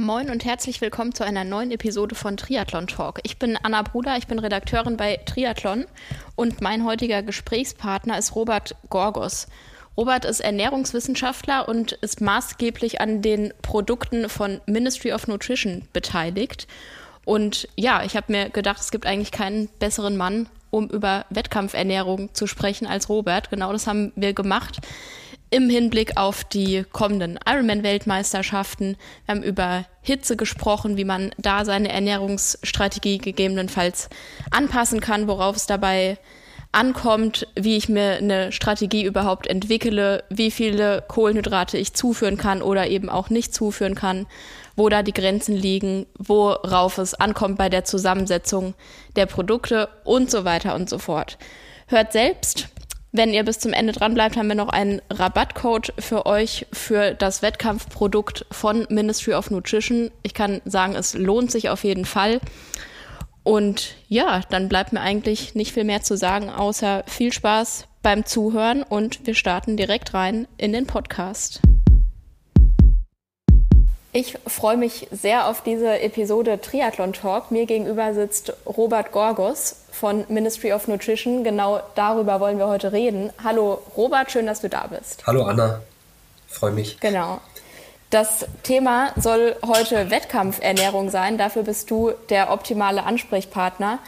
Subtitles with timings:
[0.00, 3.20] Moin und herzlich willkommen zu einer neuen Episode von Triathlon Talk.
[3.22, 5.84] Ich bin Anna Bruder, ich bin Redakteurin bei Triathlon
[6.36, 9.46] und mein heutiger Gesprächspartner ist Robert Gorgos.
[9.98, 16.66] Robert ist Ernährungswissenschaftler und ist maßgeblich an den Produkten von Ministry of Nutrition beteiligt.
[17.26, 22.32] Und ja, ich habe mir gedacht, es gibt eigentlich keinen besseren Mann, um über Wettkampfernährung
[22.32, 23.50] zu sprechen als Robert.
[23.50, 24.80] Genau das haben wir gemacht
[25.50, 28.96] im Hinblick auf die kommenden Ironman-Weltmeisterschaften.
[29.26, 34.08] Wir haben über Hitze gesprochen, wie man da seine Ernährungsstrategie gegebenenfalls
[34.50, 36.18] anpassen kann, worauf es dabei
[36.72, 42.86] ankommt, wie ich mir eine Strategie überhaupt entwickle, wie viele Kohlenhydrate ich zuführen kann oder
[42.86, 44.26] eben auch nicht zuführen kann,
[44.76, 48.74] wo da die Grenzen liegen, worauf es ankommt bei der Zusammensetzung
[49.16, 51.38] der Produkte und so weiter und so fort.
[51.88, 52.68] Hört selbst
[53.12, 57.12] wenn ihr bis zum Ende dran bleibt, haben wir noch einen Rabattcode für euch für
[57.14, 60.10] das Wettkampfprodukt von Ministry of Nutrition.
[60.22, 62.40] Ich kann sagen, es lohnt sich auf jeden Fall.
[63.42, 68.24] Und ja, dann bleibt mir eigentlich nicht viel mehr zu sagen, außer viel Spaß beim
[68.24, 71.60] Zuhören und wir starten direkt rein in den Podcast.
[74.12, 77.50] Ich freue mich sehr auf diese Episode Triathlon Talk.
[77.50, 81.44] Mir gegenüber sitzt Robert Gorgos von Ministry of Nutrition.
[81.44, 83.30] Genau darüber wollen wir heute reden.
[83.44, 85.26] Hallo Robert, schön, dass du da bist.
[85.26, 85.82] Hallo Anna,
[86.48, 86.98] freue mich.
[87.00, 87.40] Genau.
[88.08, 91.36] Das Thema soll heute Wettkampfernährung sein.
[91.36, 93.98] Dafür bist du der optimale Ansprechpartner.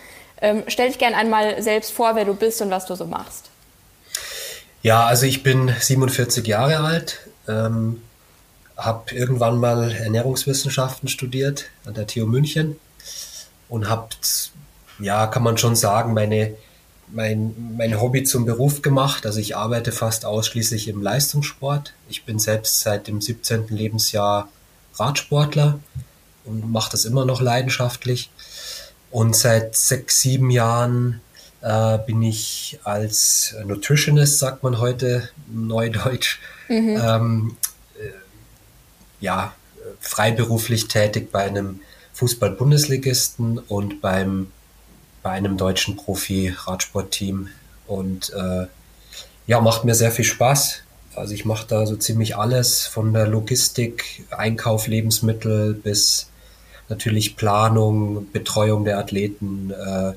[0.40, 3.50] Ähm, stell dich gerne einmal selbst vor, wer du bist und was du so machst.
[4.82, 8.02] Ja, also ich bin 47 Jahre alt, ähm,
[8.76, 12.80] habe irgendwann mal Ernährungswissenschaften studiert an der TU München
[13.68, 14.08] und habe,
[15.02, 16.54] ja, kann man schon sagen, meine,
[17.08, 19.26] mein, mein Hobby zum Beruf gemacht.
[19.26, 21.94] Also ich arbeite fast ausschließlich im Leistungssport.
[22.08, 23.68] Ich bin selbst seit dem 17.
[23.68, 24.48] Lebensjahr
[24.94, 25.78] Radsportler
[26.44, 28.30] und mache das immer noch leidenschaftlich.
[29.10, 31.20] Und seit sechs, sieben Jahren
[31.60, 36.38] äh, bin ich als Nutritionist, sagt man heute neudeutsch,
[36.68, 37.00] mhm.
[37.02, 37.56] ähm,
[39.20, 39.54] ja,
[40.00, 41.80] freiberuflich tätig bei einem
[42.14, 44.48] Fußball-Bundesligisten und beim,
[45.22, 47.48] bei einem deutschen Profi-Radsportteam.
[47.86, 48.66] Und äh,
[49.46, 50.82] ja, macht mir sehr viel Spaß.
[51.14, 56.28] Also ich mache da so ziemlich alles von der Logistik, Einkauf, Lebensmittel bis
[56.88, 60.14] natürlich Planung, Betreuung der Athleten, äh, äh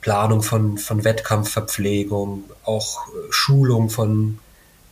[0.00, 4.38] Planung von, von Wettkampfverpflegung, auch Schulung von,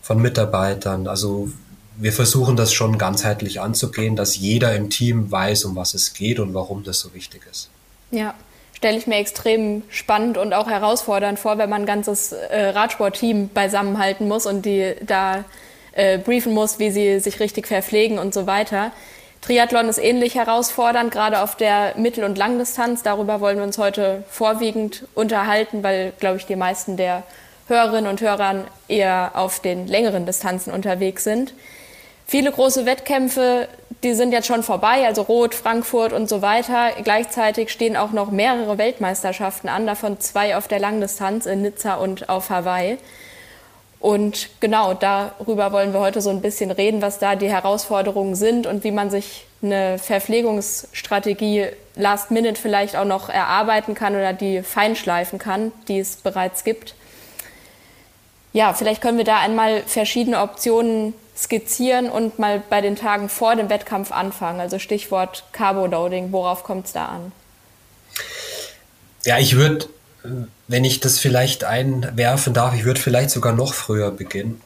[0.02, 1.06] von Mitarbeitern.
[1.06, 1.50] Also
[1.96, 6.40] wir versuchen das schon ganzheitlich anzugehen, dass jeder im Team weiß, um was es geht
[6.40, 7.70] und warum das so wichtig ist.
[8.10, 8.34] Ja,
[8.80, 13.50] stelle ich mir extrem spannend und auch herausfordernd vor, wenn man ein ganzes äh, Radsportteam
[13.50, 15.44] beisammenhalten muss und die da
[15.92, 18.92] äh, briefen muss, wie sie sich richtig verpflegen und so weiter.
[19.42, 23.02] Triathlon ist ähnlich herausfordernd, gerade auf der Mittel- und Langdistanz.
[23.02, 27.24] Darüber wollen wir uns heute vorwiegend unterhalten, weil, glaube ich, die meisten der
[27.68, 31.52] Hörerinnen und Hörern eher auf den längeren Distanzen unterwegs sind.
[32.30, 33.66] Viele große Wettkämpfe,
[34.04, 36.92] die sind jetzt schon vorbei, also Rot, Frankfurt und so weiter.
[37.02, 42.28] Gleichzeitig stehen auch noch mehrere Weltmeisterschaften an, davon zwei auf der Langdistanz in Nizza und
[42.28, 42.98] auf Hawaii.
[43.98, 48.68] Und genau darüber wollen wir heute so ein bisschen reden, was da die Herausforderungen sind
[48.68, 54.62] und wie man sich eine Verpflegungsstrategie last minute vielleicht auch noch erarbeiten kann oder die
[54.62, 56.94] feinschleifen kann, die es bereits gibt.
[58.52, 63.56] Ja, vielleicht können wir da einmal verschiedene Optionen skizzieren und mal bei den Tagen vor
[63.56, 64.60] dem Wettkampf anfangen.
[64.60, 67.32] Also Stichwort Carboloading, worauf kommt es da an?
[69.24, 69.86] Ja, ich würde,
[70.68, 74.60] wenn ich das vielleicht einwerfen darf, ich würde vielleicht sogar noch früher beginnen.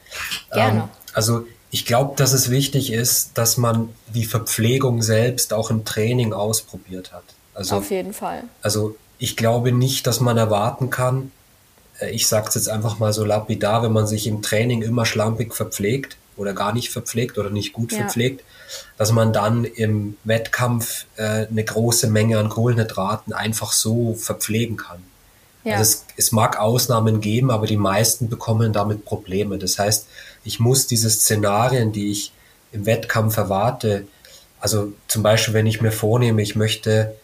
[0.53, 0.81] Gerne.
[0.81, 5.85] Ähm, also ich glaube, dass es wichtig ist, dass man die Verpflegung selbst auch im
[5.85, 7.25] Training ausprobiert hat.
[7.53, 8.45] Also, Auf jeden Fall.
[8.63, 11.33] Also ich glaube nicht, dass man erwarten kann,
[12.01, 15.07] äh, ich sage es jetzt einfach mal so lapidar, wenn man sich im Training immer
[15.07, 17.99] schlampig verpflegt, oder gar nicht verpflegt oder nicht gut ja.
[17.99, 18.45] verpflegt,
[18.97, 25.03] dass man dann im Wettkampf äh, eine große Menge an Kohlenhydraten einfach so verpflegen kann.
[25.65, 25.77] Ja.
[25.77, 29.59] Also es, es mag Ausnahmen geben, aber die meisten bekommen damit Probleme.
[29.59, 30.07] Das heißt,
[30.45, 32.33] ich muss diese Szenarien, die ich
[32.73, 34.07] im Wettkampf erwarte,
[34.61, 37.15] also zum Beispiel, wenn ich mir vornehme, ich möchte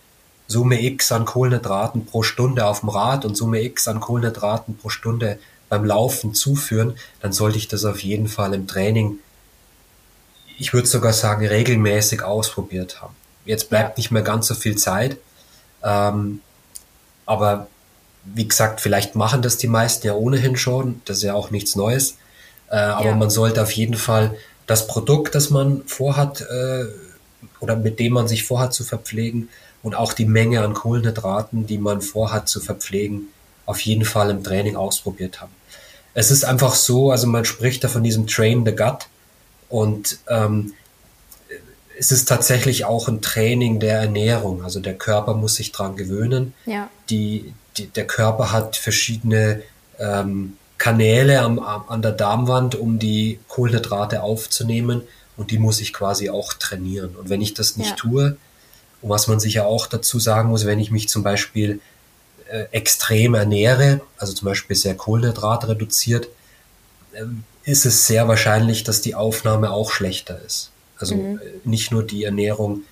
[0.46, 4.88] Summe X an Kohlenhydraten pro Stunde auf dem Rad und Summe X an Kohlenhydraten pro
[4.88, 5.38] Stunde
[5.70, 9.18] beim Laufen zuführen, dann sollte ich das auf jeden Fall im Training,
[10.58, 13.14] ich würde sogar sagen, regelmäßig ausprobiert haben.
[13.46, 15.16] Jetzt bleibt nicht mehr ganz so viel Zeit,
[15.82, 16.40] ähm,
[17.24, 17.68] aber
[18.24, 21.76] wie gesagt, vielleicht machen das die meisten ja ohnehin schon, das ist ja auch nichts
[21.76, 22.18] Neues,
[22.68, 23.14] äh, aber ja.
[23.14, 26.84] man sollte auf jeden Fall das Produkt, das man vorhat, äh,
[27.60, 29.48] oder mit dem man sich vorhat zu verpflegen
[29.82, 33.28] und auch die Menge an Kohlenhydraten, die man vorhat zu verpflegen,
[33.70, 35.52] auf jeden Fall im Training ausprobiert haben.
[36.12, 39.06] Es ist einfach so, also man spricht da von diesem Train the Gut
[39.68, 40.74] und ähm,
[41.98, 44.64] es ist tatsächlich auch ein Training der Ernährung.
[44.64, 46.54] Also der Körper muss sich dran gewöhnen.
[46.66, 46.90] Ja.
[47.10, 49.62] Die, die, der Körper hat verschiedene
[49.98, 55.02] ähm, Kanäle am, am, an der Darmwand, um die Kohlenhydrate aufzunehmen
[55.36, 57.14] und die muss ich quasi auch trainieren.
[57.14, 57.96] Und wenn ich das nicht ja.
[57.96, 58.36] tue,
[59.02, 61.80] und was man sicher auch dazu sagen muss, wenn ich mich zum Beispiel
[62.50, 66.28] äh, extrem ernähre, also zum Beispiel sehr Kohlenhydrat reduziert,
[67.12, 67.22] äh,
[67.64, 70.70] ist es sehr wahrscheinlich, dass die Aufnahme auch schlechter ist.
[70.98, 71.38] Also mhm.
[71.38, 72.82] Äh, nicht nur die Ernährung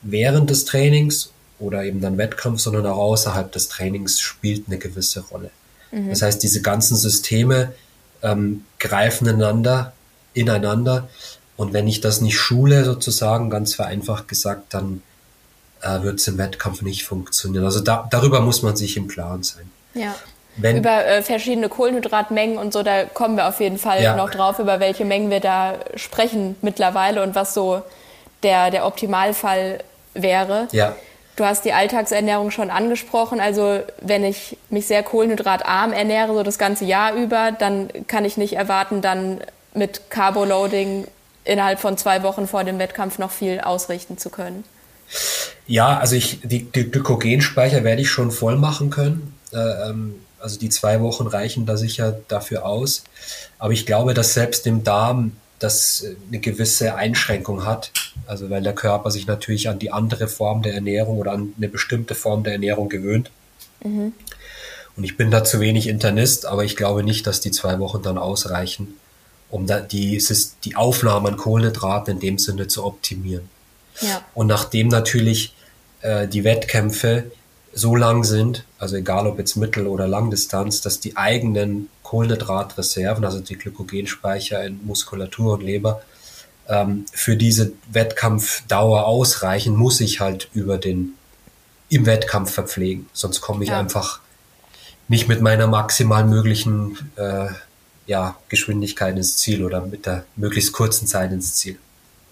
[0.00, 5.20] während des Trainings oder eben dann Wettkampf, sondern auch außerhalb des Trainings spielt eine gewisse
[5.20, 5.50] Rolle.
[5.90, 6.08] Mhm.
[6.08, 7.72] Das heißt, diese ganzen Systeme
[8.22, 9.92] ähm, greifen einander,
[10.32, 11.08] ineinander.
[11.56, 15.02] Und wenn ich das nicht schule, sozusagen, ganz vereinfacht gesagt, dann
[15.82, 17.64] äh, wird es im Wettkampf nicht funktionieren.
[17.64, 19.70] Also da, darüber muss man sich im Klaren sein.
[19.94, 20.14] Ja.
[20.56, 24.16] Wenn, über äh, verschiedene Kohlenhydratmengen und so, da kommen wir auf jeden Fall ja.
[24.16, 27.82] noch drauf, über welche Mengen wir da sprechen mittlerweile und was so
[28.42, 29.82] der, der Optimalfall
[30.14, 30.68] wäre.
[30.72, 30.94] Ja.
[31.36, 33.40] Du hast die Alltagsernährung schon angesprochen.
[33.40, 38.36] Also wenn ich mich sehr kohlenhydratarm ernähre, so das ganze Jahr über, dann kann ich
[38.36, 39.40] nicht erwarten, dann
[39.72, 41.06] mit Carboloading
[41.44, 44.64] innerhalb von zwei Wochen vor dem Wettkampf noch viel ausrichten zu können.
[45.66, 49.34] Ja, also ich, die, die Glykogenspeicher werde ich schon voll machen können.
[49.52, 49.56] Äh,
[49.90, 53.04] ähm, also die zwei Wochen reichen da sicher dafür aus.
[53.58, 57.92] Aber ich glaube, dass selbst im Darm das eine gewisse Einschränkung hat.
[58.26, 61.68] Also weil der Körper sich natürlich an die andere Form der Ernährung oder an eine
[61.68, 63.30] bestimmte Form der Ernährung gewöhnt.
[63.84, 64.12] Mhm.
[64.96, 68.02] Und ich bin da zu wenig Internist, aber ich glaube nicht, dass die zwei Wochen
[68.02, 68.96] dann ausreichen,
[69.48, 70.22] um da die,
[70.64, 73.48] die Aufnahme an Kohlenhydraten in dem Sinne zu optimieren.
[74.00, 74.22] Ja.
[74.34, 75.54] Und nachdem natürlich
[76.00, 77.30] äh, die Wettkämpfe
[77.72, 83.40] so lang sind, also egal ob jetzt Mittel- oder Langdistanz, dass die eigenen Kohlenhydratreserven, also
[83.40, 86.02] die Glykogenspeicher in Muskulatur und Leber,
[86.68, 91.14] ähm, für diese Wettkampfdauer ausreichen, muss ich halt über den
[91.88, 93.06] im Wettkampf verpflegen.
[93.12, 93.78] Sonst komme ich ja.
[93.78, 94.20] einfach
[95.08, 97.48] nicht mit meiner maximal möglichen äh,
[98.06, 101.78] ja, Geschwindigkeit ins Ziel oder mit der möglichst kurzen Zeit ins Ziel.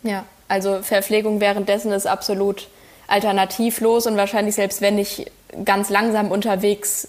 [0.02, 2.66] Ja, also Verpflegung währenddessen ist absolut
[3.06, 5.26] alternativlos und wahrscheinlich selbst wenn ich
[5.64, 7.06] ganz langsam unterwegs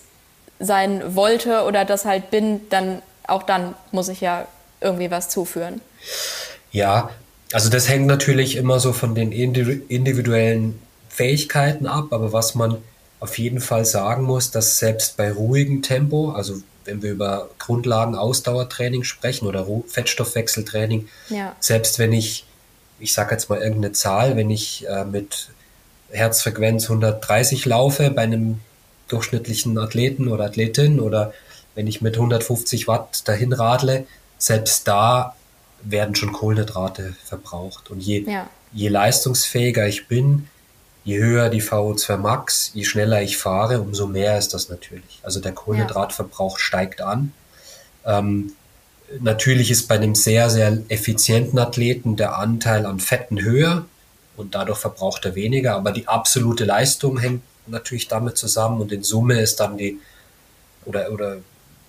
[0.59, 4.47] sein wollte oder das halt bin, dann auch dann muss ich ja
[4.79, 5.81] irgendwie was zuführen.
[6.71, 7.09] Ja,
[7.51, 10.79] also das hängt natürlich immer so von den individuellen
[11.09, 12.77] Fähigkeiten ab, aber was man
[13.19, 18.15] auf jeden Fall sagen muss, dass selbst bei ruhigem Tempo, also wenn wir über Grundlagen
[18.15, 21.55] Ausdauertraining sprechen oder Fettstoffwechseltraining, ja.
[21.59, 22.45] selbst wenn ich
[23.01, 25.50] ich sage jetzt mal irgendeine Zahl, wenn ich äh, mit
[26.12, 28.59] Herzfrequenz 130 laufe bei einem
[29.07, 31.33] durchschnittlichen Athleten oder Athletin oder
[31.75, 34.06] wenn ich mit 150 Watt dahin radle,
[34.38, 35.36] selbst da
[35.83, 37.89] werden schon Kohlenhydrate verbraucht.
[37.89, 38.50] Und je, ja.
[38.71, 40.47] je leistungsfähiger ich bin,
[41.04, 45.19] je höher die VO2 Max, je schneller ich fahre, umso mehr ist das natürlich.
[45.23, 46.64] Also der Kohlenhydratverbrauch ja.
[46.64, 47.33] steigt an.
[48.06, 48.54] Ähm,
[49.19, 53.85] Natürlich ist bei einem sehr, sehr effizienten Athleten der Anteil an Fetten höher
[54.37, 59.03] und dadurch verbraucht er weniger, aber die absolute Leistung hängt natürlich damit zusammen und in
[59.03, 59.99] Summe ist dann die,
[60.85, 61.37] oder, oder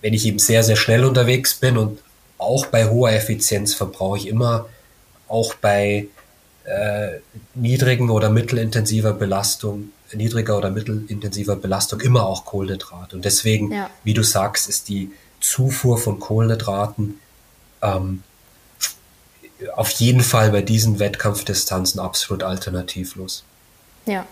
[0.00, 2.00] wenn ich eben sehr, sehr schnell unterwegs bin und
[2.38, 4.69] auch bei hoher Effizienz verbrauche ich immer,
[5.29, 6.09] auch bei
[6.64, 7.21] äh,
[7.55, 13.14] niedrigen oder mittelintensiver Belastung, niedriger oder mittelintensiver Belastung immer auch Kohlenhydrat.
[13.14, 13.91] Und deswegen, ja.
[14.05, 15.11] wie du sagst, ist die
[15.43, 17.21] Zufuhr von Kohlenhydraten
[17.83, 18.23] ähm,
[19.77, 23.45] auf jeden Fall bei diesen Wettkampfdistanzen absolut alternativlos.
[24.07, 24.27] Ja,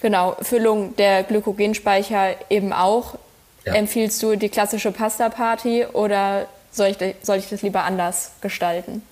[0.00, 0.36] genau.
[0.40, 3.18] Füllung der Glykogenspeicher eben auch.
[3.64, 3.74] Ja.
[3.74, 9.02] Empfiehlst du die klassische Pasta-Party oder soll ich, soll ich das lieber anders gestalten?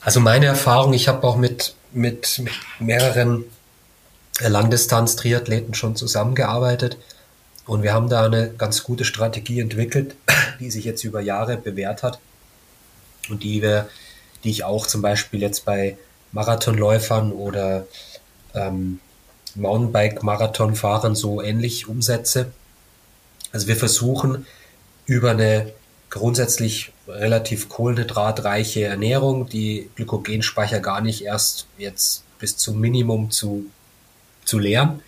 [0.00, 3.44] Also meine Erfahrung, ich habe auch mit, mit, mit mehreren
[4.40, 6.98] Langdistanz-Triathleten schon zusammengearbeitet.
[7.66, 10.16] Und wir haben da eine ganz gute Strategie entwickelt,
[10.60, 12.18] die sich jetzt über Jahre bewährt hat
[13.28, 13.88] und die wir,
[14.42, 15.96] die ich auch zum Beispiel jetzt bei
[16.32, 17.86] Marathonläufern oder
[18.54, 19.00] ähm,
[19.54, 22.52] Mountainbike-Marathonfahrern so ähnlich umsetze.
[23.52, 24.46] Also wir versuchen
[25.06, 25.72] über eine
[26.10, 33.66] grundsätzlich relativ kohlenhydratreiche Ernährung die Glykogenspeicher gar nicht erst jetzt bis zum Minimum zu,
[34.44, 35.02] zu leeren,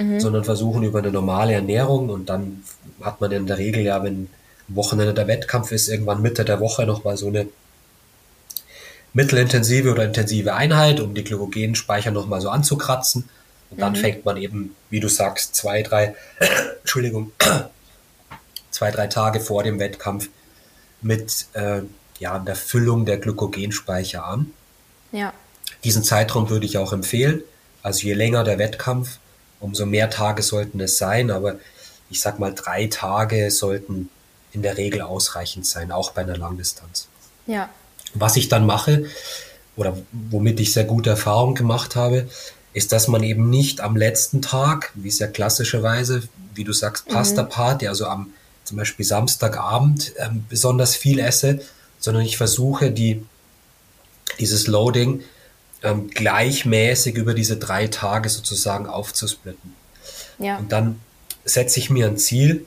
[0.00, 0.20] mhm.
[0.20, 2.62] sondern versuchen über eine normale Ernährung und dann
[3.00, 4.28] hat man in der Regel ja, wenn
[4.68, 7.48] Wochenende der Wettkampf ist, irgendwann Mitte der Woche nochmal so eine
[9.12, 13.28] mittelintensive oder intensive Einheit, um die Glykogenspeicher nochmal so anzukratzen.
[13.70, 13.96] Und dann mhm.
[13.96, 16.14] fängt man eben, wie du sagst, zwei, drei,
[16.80, 17.32] Entschuldigung,
[18.70, 20.28] zwei, drei Tage vor dem Wettkampf
[21.02, 21.82] mit äh,
[22.18, 24.52] ja, der Füllung der Glykogenspeicher an.
[25.12, 25.32] Ja.
[25.84, 27.42] Diesen Zeitraum würde ich auch empfehlen.
[27.82, 29.18] Also je länger der Wettkampf,
[29.60, 31.30] umso mehr Tage sollten es sein.
[31.30, 31.56] Aber
[32.10, 34.08] ich sag mal, drei Tage sollten
[34.52, 37.06] in der Regel ausreichend sein, auch bei einer Langdistanz.
[37.46, 37.68] Ja.
[38.14, 39.06] Was ich dann mache
[39.76, 42.28] oder womit ich sehr gute Erfahrungen gemacht habe,
[42.72, 46.22] ist, dass man eben nicht am letzten Tag, wie es ja klassischerweise,
[46.54, 47.14] wie du sagst, mhm.
[47.14, 48.32] Pasta Party, also am
[48.64, 51.60] zum Beispiel Samstagabend ähm, besonders viel esse,
[51.98, 53.24] sondern ich versuche die,
[54.38, 55.22] dieses Loading
[55.82, 59.74] ähm, gleichmäßig über diese drei Tage sozusagen aufzusplitten.
[60.38, 60.58] Ja.
[60.58, 61.00] Und dann
[61.44, 62.66] setze ich mir ein Ziel,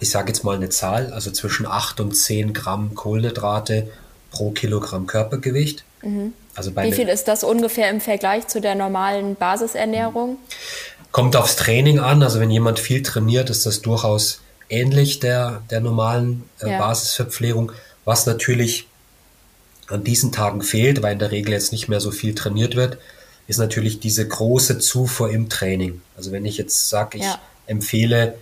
[0.00, 3.90] ich sage jetzt mal eine Zahl, also zwischen 8 und 10 Gramm Kohlenhydrate
[4.30, 5.84] pro Kilogramm Körpergewicht.
[6.02, 6.32] Mhm.
[6.54, 10.38] Also Wie viel ist das ungefähr im Vergleich zu der normalen Basisernährung?
[11.12, 12.22] Kommt aufs Training an.
[12.22, 16.78] Also wenn jemand viel trainiert, ist das durchaus ähnlich der, der normalen äh, ja.
[16.78, 17.72] Basisverpflegung.
[18.04, 18.88] Was natürlich
[19.90, 22.98] an diesen Tagen fehlt, weil in der Regel jetzt nicht mehr so viel trainiert wird,
[23.46, 26.00] ist natürlich diese große Zufuhr im Training.
[26.16, 27.40] Also wenn ich jetzt sage, ich ja.
[27.66, 28.34] empfehle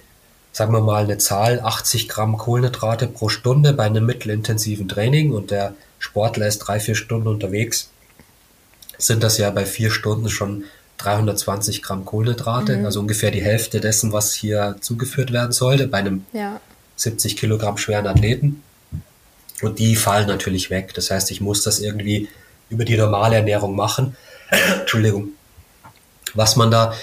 [0.58, 5.52] sagen wir mal eine Zahl, 80 Gramm Kohlenhydrate pro Stunde bei einem mittelintensiven Training und
[5.52, 7.90] der Sportler ist drei, vier Stunden unterwegs,
[8.98, 10.64] sind das ja bei vier Stunden schon
[10.98, 12.86] 320 Gramm Kohlenhydrate, mhm.
[12.86, 16.60] also ungefähr die Hälfte dessen, was hier zugeführt werden sollte bei einem ja.
[16.96, 18.62] 70 Kilogramm schweren Athleten.
[19.62, 20.94] Und die fallen natürlich weg.
[20.94, 22.28] Das heißt, ich muss das irgendwie
[22.70, 24.16] über die normale Ernährung machen.
[24.80, 25.30] Entschuldigung.
[26.34, 26.94] Was man da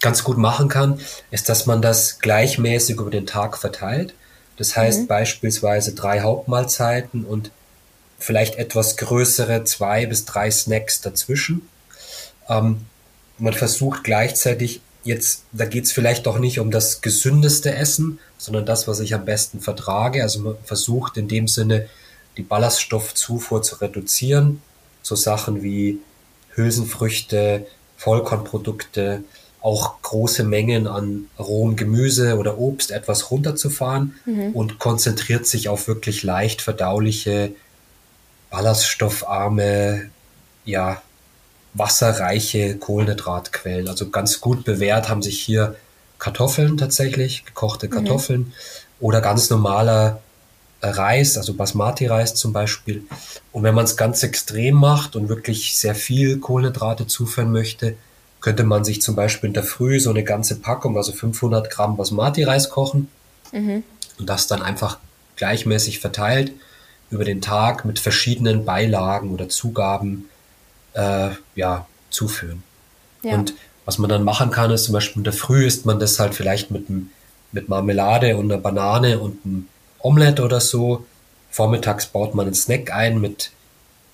[0.00, 1.00] ganz gut machen kann,
[1.30, 4.14] ist, dass man das gleichmäßig über den Tag verteilt.
[4.56, 5.06] Das heißt mhm.
[5.06, 7.50] beispielsweise drei Hauptmahlzeiten und
[8.18, 11.68] vielleicht etwas größere zwei bis drei Snacks dazwischen.
[12.48, 12.86] Ähm,
[13.38, 18.66] man versucht gleichzeitig jetzt, da geht es vielleicht doch nicht um das gesündeste Essen, sondern
[18.66, 20.22] das, was ich am besten vertrage.
[20.22, 21.88] Also man versucht in dem Sinne
[22.38, 24.62] die Ballaststoffzufuhr zu reduzieren.
[25.02, 25.98] So Sachen wie
[26.54, 27.66] Hülsenfrüchte,
[27.96, 29.24] Vollkornprodukte,
[29.60, 34.52] auch große Mengen an rohem Gemüse oder Obst etwas runterzufahren mhm.
[34.52, 37.52] und konzentriert sich auf wirklich leicht verdauliche,
[38.50, 40.10] ballaststoffarme,
[40.64, 41.02] ja,
[41.74, 43.88] wasserreiche Kohlenhydratquellen.
[43.88, 45.74] Also ganz gut bewährt haben sich hier
[46.18, 47.90] Kartoffeln tatsächlich, gekochte mhm.
[47.90, 48.52] Kartoffeln mhm.
[49.00, 50.22] oder ganz normaler
[50.80, 53.04] Reis, also Basmati-Reis zum Beispiel.
[53.52, 57.96] Und wenn man es ganz extrem macht und wirklich sehr viel Kohlenhydrate zuführen möchte,
[58.40, 61.96] könnte man sich zum Beispiel in der Früh so eine ganze Packung, also 500 Gramm
[61.96, 63.08] Basmati-Reis kochen
[63.52, 63.82] mhm.
[64.18, 64.98] und das dann einfach
[65.36, 66.52] gleichmäßig verteilt
[67.10, 70.28] über den Tag mit verschiedenen Beilagen oder Zugaben
[70.92, 72.62] äh, ja, zuführen.
[73.22, 73.34] Ja.
[73.34, 73.54] Und
[73.84, 76.34] was man dann machen kann, ist zum Beispiel in der Früh isst man das halt
[76.34, 76.86] vielleicht mit,
[77.52, 79.68] mit Marmelade und einer Banane und einem
[80.00, 81.04] Omelette oder so.
[81.50, 83.50] Vormittags baut man einen Snack ein mit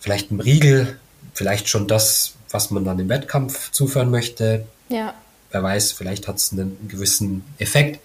[0.01, 0.99] vielleicht einem Riegel,
[1.35, 4.67] vielleicht schon das, was man dann im Wettkampf zuführen möchte.
[4.89, 5.15] Ja.
[5.51, 8.01] Wer weiß, vielleicht hat es einen gewissen Effekt,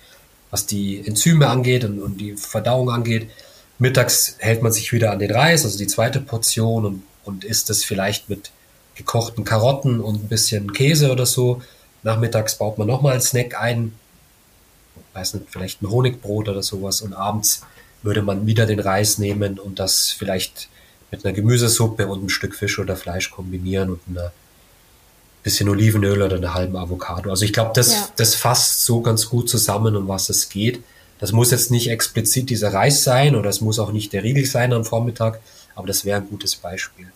[0.50, 3.30] was die Enzyme angeht und, und, die Verdauung angeht.
[3.78, 7.70] Mittags hält man sich wieder an den Reis, also die zweite Portion und, und isst
[7.70, 8.52] es vielleicht mit
[8.96, 11.62] gekochten Karotten und ein bisschen Käse oder so.
[12.04, 13.94] Nachmittags baut man nochmal einen Snack ein,
[15.20, 17.62] weiß nicht, vielleicht ein Honigbrot oder sowas und abends
[18.02, 20.70] würde man wieder den Reis nehmen und das vielleicht
[21.12, 24.32] mit einer Gemüsesuppe und ein Stück Fisch oder Fleisch kombinieren und ein
[25.44, 27.30] bisschen Olivenöl oder einer halben Avocado.
[27.30, 28.10] Also ich glaube, das, ja.
[28.16, 30.82] das fasst so ganz gut zusammen, um was es geht.
[31.20, 34.46] Das muss jetzt nicht explizit dieser Reis sein oder es muss auch nicht der Riegel
[34.46, 35.42] sein am Vormittag,
[35.76, 37.08] aber das wäre ein gutes Beispiel.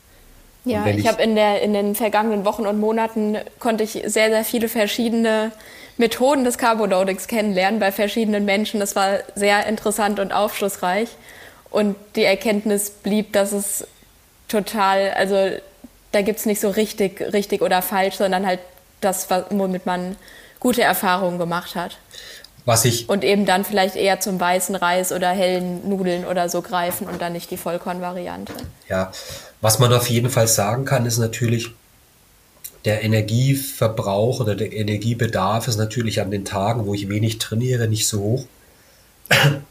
[0.65, 4.45] Ja, ich, ich habe in, in den vergangenen Wochen und Monaten konnte ich sehr, sehr
[4.45, 5.51] viele verschiedene
[5.97, 8.79] Methoden des Carboloadings kennenlernen bei verschiedenen Menschen.
[8.79, 11.09] Das war sehr interessant und aufschlussreich.
[11.69, 13.87] Und die Erkenntnis blieb, dass es
[14.47, 15.57] total, also
[16.11, 18.59] da gibt es nicht so richtig, richtig oder falsch, sondern halt
[19.01, 20.15] das, womit man
[20.59, 21.97] gute Erfahrungen gemacht hat.
[22.65, 26.61] Was ich und eben dann vielleicht eher zum weißen Reis oder hellen Nudeln oder so
[26.61, 28.53] greifen und dann nicht die Vollkornvariante.
[28.87, 29.11] Ja,
[29.63, 31.69] was man auf jeden Fall sagen kann, ist natürlich,
[32.83, 38.05] der Energieverbrauch oder der Energiebedarf ist natürlich an den Tagen, wo ich wenig trainiere, nicht
[38.05, 38.45] so hoch.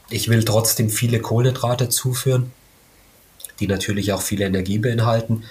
[0.08, 2.52] Ich will trotzdem viele Kohlenhydrate zuführen,
[3.61, 5.44] die natürlich auch viel Energie beinhalten.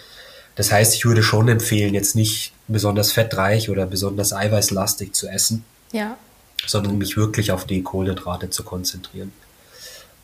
[0.55, 5.63] Das heißt, ich würde schon empfehlen, jetzt nicht besonders fettreich oder besonders eiweißlastig zu essen,
[5.91, 6.17] ja.
[6.65, 9.31] sondern mich wirklich auf die Kohlenhydrate zu konzentrieren.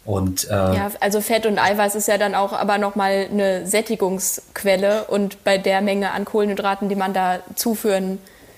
[0.07, 5.03] Und, äh, ja, also Fett und Eiweiß ist ja dann auch aber nochmal eine Sättigungsquelle
[5.03, 8.17] und bei der Menge an Kohlenhydraten, die man da zuführen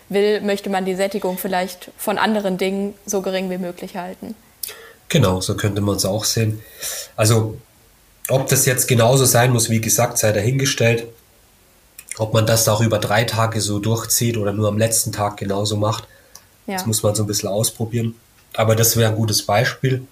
[0.10, 4.36] will, möchte man die Sättigung vielleicht von anderen Dingen so gering wie möglich halten.
[5.08, 6.62] Genau, so könnte man es auch sehen.
[7.16, 7.58] Also
[8.28, 11.08] ob das jetzt genauso sein muss, wie gesagt, sei dahingestellt.
[12.20, 15.78] Ob man das auch über drei Tage so durchzieht oder nur am letzten Tag genauso
[15.78, 16.08] macht,
[16.68, 16.76] ja.
[16.76, 18.14] das muss man so ein bisschen ausprobieren.
[18.54, 20.06] Aber das wäre ein gutes Beispiel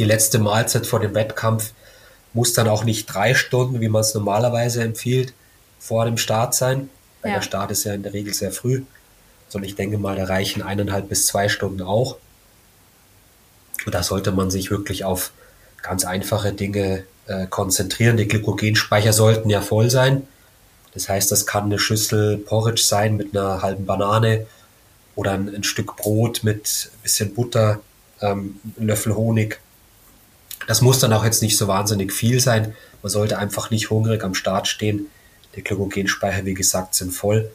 [0.00, 1.72] die letzte Mahlzeit vor dem Wettkampf
[2.32, 5.34] muss dann auch nicht drei Stunden, wie man es normalerweise empfiehlt,
[5.78, 6.88] vor dem Start sein,
[7.20, 7.36] weil ja.
[7.36, 8.82] der Start ist ja in der Regel sehr früh,
[9.50, 12.16] sondern ich denke mal, da reichen eineinhalb bis zwei Stunden auch.
[13.84, 15.32] Und da sollte man sich wirklich auf
[15.82, 18.16] ganz einfache Dinge äh, konzentrieren.
[18.16, 20.26] Die Glykogenspeicher sollten ja voll sein.
[20.94, 24.46] Das heißt, das kann eine Schüssel Porridge sein mit einer halben Banane
[25.14, 27.80] oder ein, ein Stück Brot mit ein bisschen Butter,
[28.22, 29.60] ähm, Löffel Honig
[30.66, 32.74] das muss dann auch jetzt nicht so wahnsinnig viel sein.
[33.02, 35.06] Man sollte einfach nicht hungrig am Start stehen.
[35.56, 37.50] Die Glykogenspeicher, wie gesagt, sind voll.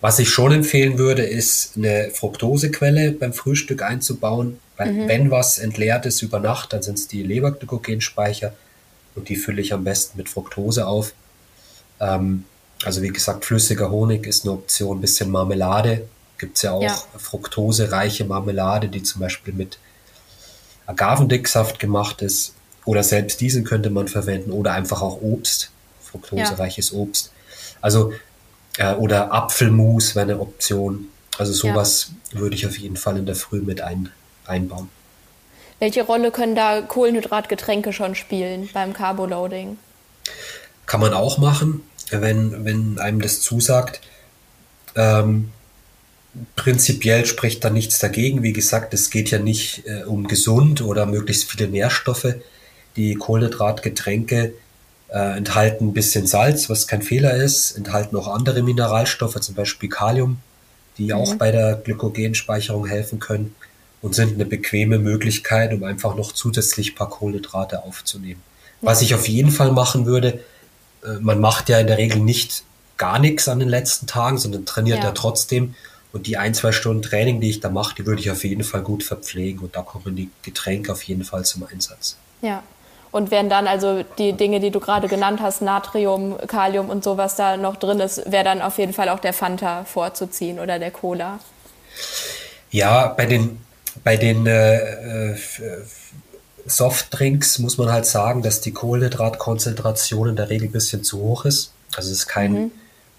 [0.00, 4.58] Was ich schon empfehlen würde, ist eine Fructosequelle beim Frühstück einzubauen.
[4.76, 5.08] Weil mhm.
[5.08, 8.52] Wenn was entleert ist über Nacht, dann sind es die Leberglykogenspeicher
[9.16, 11.12] und die fülle ich am besten mit Fructose auf.
[12.00, 12.44] Ähm,
[12.84, 16.06] also wie gesagt, flüssiger Honig ist eine Option, ein bisschen Marmelade.
[16.38, 16.96] Gibt es ja auch ja.
[17.16, 19.78] fructosereiche Marmelade, die zum Beispiel mit
[20.88, 22.54] Agavendicksaft gemacht ist.
[22.84, 24.50] Oder selbst diesen könnte man verwenden.
[24.50, 26.98] Oder einfach auch Obst, fruktosereiches ja.
[26.98, 27.32] Obst.
[27.80, 28.12] Also,
[28.78, 31.08] äh, oder Apfelmus wäre eine Option.
[31.36, 32.40] Also sowas ja.
[32.40, 34.10] würde ich auf jeden Fall in der Früh mit ein,
[34.46, 34.88] einbauen.
[35.78, 39.78] Welche Rolle können da Kohlenhydratgetränke schon spielen beim Carboloading?
[40.86, 44.00] Kann man auch machen, wenn, wenn einem das zusagt.
[44.96, 45.52] Ähm,
[46.56, 48.42] prinzipiell spricht da nichts dagegen.
[48.42, 52.34] Wie gesagt, es geht ja nicht äh, um gesund oder möglichst viele Nährstoffe.
[52.96, 54.52] Die Kohlenhydratgetränke
[55.08, 59.88] äh, enthalten ein bisschen Salz, was kein Fehler ist, enthalten auch andere Mineralstoffe, zum Beispiel
[59.88, 60.38] Kalium,
[60.98, 61.12] die mhm.
[61.12, 63.54] auch bei der Glykogenspeicherung helfen können
[64.02, 68.42] und sind eine bequeme Möglichkeit, um einfach noch zusätzlich ein paar Kohlenhydrate aufzunehmen.
[68.82, 68.88] Ja.
[68.88, 70.40] Was ich auf jeden Fall machen würde,
[71.04, 72.64] äh, man macht ja in der Regel nicht
[72.96, 75.74] gar nichts an den letzten Tagen, sondern trainiert ja, ja trotzdem.
[76.12, 78.64] Und die ein, zwei Stunden Training, die ich da mache, die würde ich auf jeden
[78.64, 82.16] Fall gut verpflegen und da kommen die Getränke auf jeden Fall zum Einsatz.
[82.40, 82.62] Ja.
[83.10, 87.16] Und wären dann also die Dinge, die du gerade genannt hast, Natrium, Kalium und so,
[87.16, 90.78] was da noch drin ist, wäre dann auf jeden Fall auch der Fanta vorzuziehen oder
[90.78, 91.38] der Cola?
[92.70, 93.60] Ja, bei den,
[94.04, 95.36] bei den äh,
[96.66, 101.46] Softdrinks muss man halt sagen, dass die Kohlenhydratkonzentration in der Regel ein bisschen zu hoch
[101.46, 101.72] ist.
[101.96, 102.70] Also es ist kein, mhm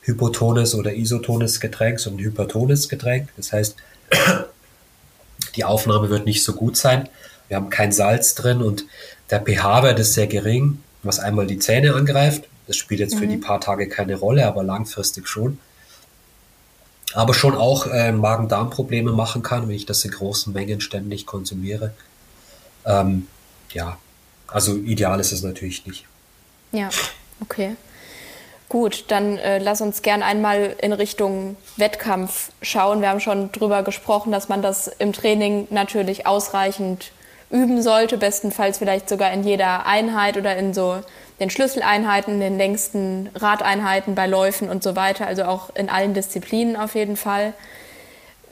[0.10, 3.30] hypotones oder isotones Getränk, sondern hypertones Getränk.
[3.38, 3.76] Das heißt,
[5.56, 7.08] die Aufnahme wird nicht so gut sein.
[7.48, 8.86] Wir haben kein Salz drin und
[9.30, 12.46] der pH-Wert ist sehr gering, was einmal die Zähne angreift.
[12.68, 13.20] Das spielt jetzt mhm.
[13.20, 15.60] für die paar Tage keine Rolle, aber langfristig schon.
[17.14, 21.94] Aber schon auch äh, Magen-Darm-Probleme machen kann, wenn ich das in großen Mengen ständig konsumiere.
[22.86, 23.28] Ähm,
[23.72, 23.98] ja,
[24.48, 26.06] also ideal ist es natürlich nicht.
[26.72, 26.90] Ja,
[27.42, 27.76] okay.
[28.70, 33.02] Gut, dann äh, lass uns gern einmal in Richtung Wettkampf schauen.
[33.02, 37.12] Wir haben schon drüber gesprochen, dass man das im Training natürlich ausreichend
[37.50, 41.00] üben sollte, bestenfalls vielleicht sogar in jeder Einheit oder in so
[41.40, 46.76] den Schlüsseleinheiten, den längsten Radeinheiten bei Läufen und so weiter, also auch in allen Disziplinen
[46.76, 47.54] auf jeden Fall.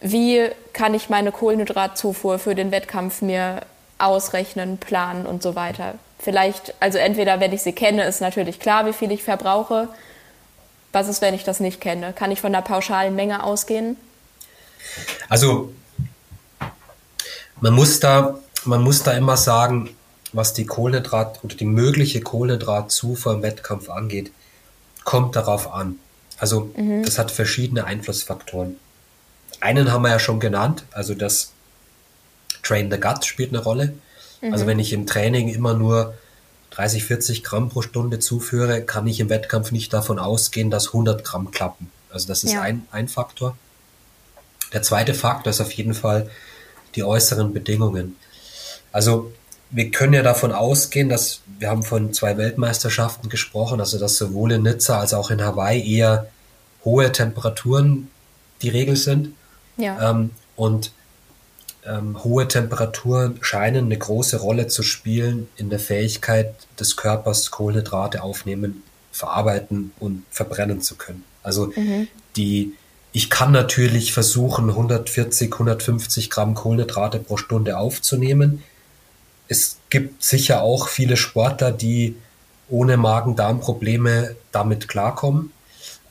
[0.02, 3.62] Wie kann ich meine Kohlenhydratzufuhr für den Wettkampf mir
[4.00, 5.94] ausrechnen, planen und so weiter?
[6.18, 9.90] Vielleicht, also entweder, wenn ich sie kenne, ist natürlich klar, wie viel ich verbrauche.
[10.98, 12.12] Was ist, wenn ich das nicht kenne?
[12.12, 13.98] Kann ich von der pauschalen Menge ausgehen?
[15.30, 15.72] Also
[17.62, 19.92] man muss da, man muss da immer sagen,
[20.34, 24.32] was die Kohlenhydrat oder die mögliche Kohlenhydratzufuhr im Wettkampf angeht,
[25.04, 26.00] kommt darauf an.
[26.40, 27.04] Also mhm.
[27.06, 28.78] das hat verschiedene Einflussfaktoren.
[29.60, 31.52] Einen haben wir ja schon genannt, also das
[32.64, 33.84] Train the Gut spielt eine Rolle.
[33.84, 33.98] Also
[34.42, 34.54] mhm.
[34.54, 36.16] Also wenn ich im Training immer nur
[36.78, 41.24] 30, 40 Gramm pro Stunde zuführe, kann ich im Wettkampf nicht davon ausgehen, dass 100
[41.24, 41.90] Gramm klappen.
[42.12, 42.62] Also das ist ja.
[42.62, 43.58] ein, ein Faktor.
[44.74, 46.30] Der zweite Faktor ist auf jeden Fall
[46.94, 48.16] die äußeren Bedingungen.
[48.92, 49.32] Also
[49.72, 54.52] wir können ja davon ausgehen, dass wir haben von zwei Weltmeisterschaften gesprochen, also dass sowohl
[54.52, 56.28] in Nizza als auch in Hawaii eher
[56.86, 58.12] hohe Temperaturen
[58.62, 59.34] die Regel sind.
[59.78, 60.12] Ja.
[60.12, 60.92] Ähm, und
[61.88, 68.24] ähm, hohe Temperaturen scheinen eine große Rolle zu spielen in der Fähigkeit des Körpers, Kohlenhydrate
[68.24, 71.24] aufnehmen, verarbeiten und verbrennen zu können.
[71.44, 72.08] Also mhm.
[72.36, 72.74] die,
[73.14, 78.64] ich kann natürlich versuchen, 140, 150 Gramm Kohlenhydrate pro Stunde aufzunehmen.
[79.48, 82.16] es gibt sicher auch viele Sportler, die
[82.70, 85.54] ohne Magen-Darm-Probleme damit klarkommen.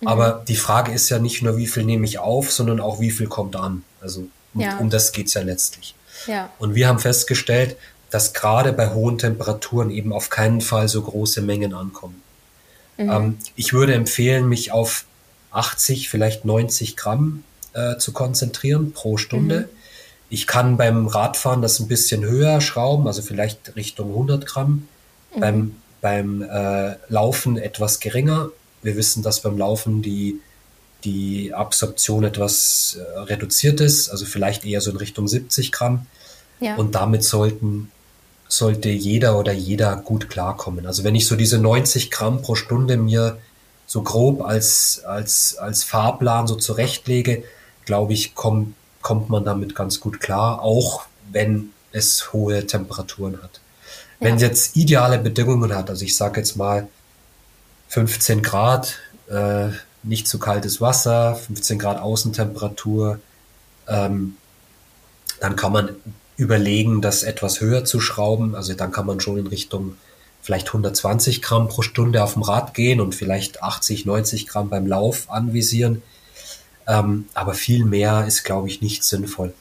[0.01, 0.09] Mhm.
[0.09, 3.11] Aber die Frage ist ja nicht nur, wie viel nehme ich auf, sondern auch, wie
[3.11, 3.83] viel kommt an.
[4.01, 4.29] Also
[4.61, 4.79] ja.
[4.79, 5.95] um das geht es ja letztlich.
[6.27, 6.51] Ja.
[6.59, 7.77] Und wir haben festgestellt,
[8.11, 12.23] dass gerade bei hohen Temperaturen eben auf keinen Fall so große Mengen ankommen.
[12.97, 13.11] Mhm.
[13.11, 15.05] Ähm, ich würde empfehlen, mich auf
[15.51, 19.61] 80, vielleicht 90 Gramm äh, zu konzentrieren pro Stunde.
[19.61, 19.77] Mhm.
[20.29, 24.89] Ich kann beim Radfahren das ein bisschen höher schrauben, also vielleicht Richtung 100 Gramm.
[25.35, 25.41] Mhm.
[25.41, 28.51] Beim, beim äh, Laufen etwas geringer.
[28.83, 30.41] Wir wissen, dass beim Laufen die,
[31.07, 36.07] die Absorption etwas äh, reduziert ist, also vielleicht eher so in Richtung 70 Gramm.
[36.61, 36.77] Ja.
[36.77, 37.91] Und damit sollten
[38.49, 40.87] sollte jeder oder jeder gut klarkommen.
[40.87, 43.39] Also wenn ich so diese 90 Gramm pro Stunde mir
[43.87, 47.45] so grob als, als, als Fahrplan so zurechtlege,
[47.85, 53.61] glaube ich, komm, kommt man damit ganz gut klar, auch wenn es hohe Temperaturen hat.
[54.21, 54.29] Ja.
[54.29, 56.89] Wenn es jetzt ideale Bedingungen hat, also ich sage jetzt mal
[57.89, 58.97] 15 Grad,
[59.29, 59.69] äh,
[60.07, 63.21] nicht zu kaltes Wasser, 15 Grad Außentemperatur,
[63.89, 64.37] ähm,
[65.41, 65.91] dann kann man
[66.37, 68.55] überlegen, das etwas höher zu schrauben.
[68.55, 69.97] Also dann kann man schon in Richtung
[70.43, 74.87] vielleicht 120 Gramm pro Stunde auf dem Rad gehen und vielleicht 80, 90 Gramm beim
[74.87, 76.03] Lauf anvisieren.
[76.87, 79.53] Ähm, aber viel mehr ist, glaube ich, nicht sinnvoll.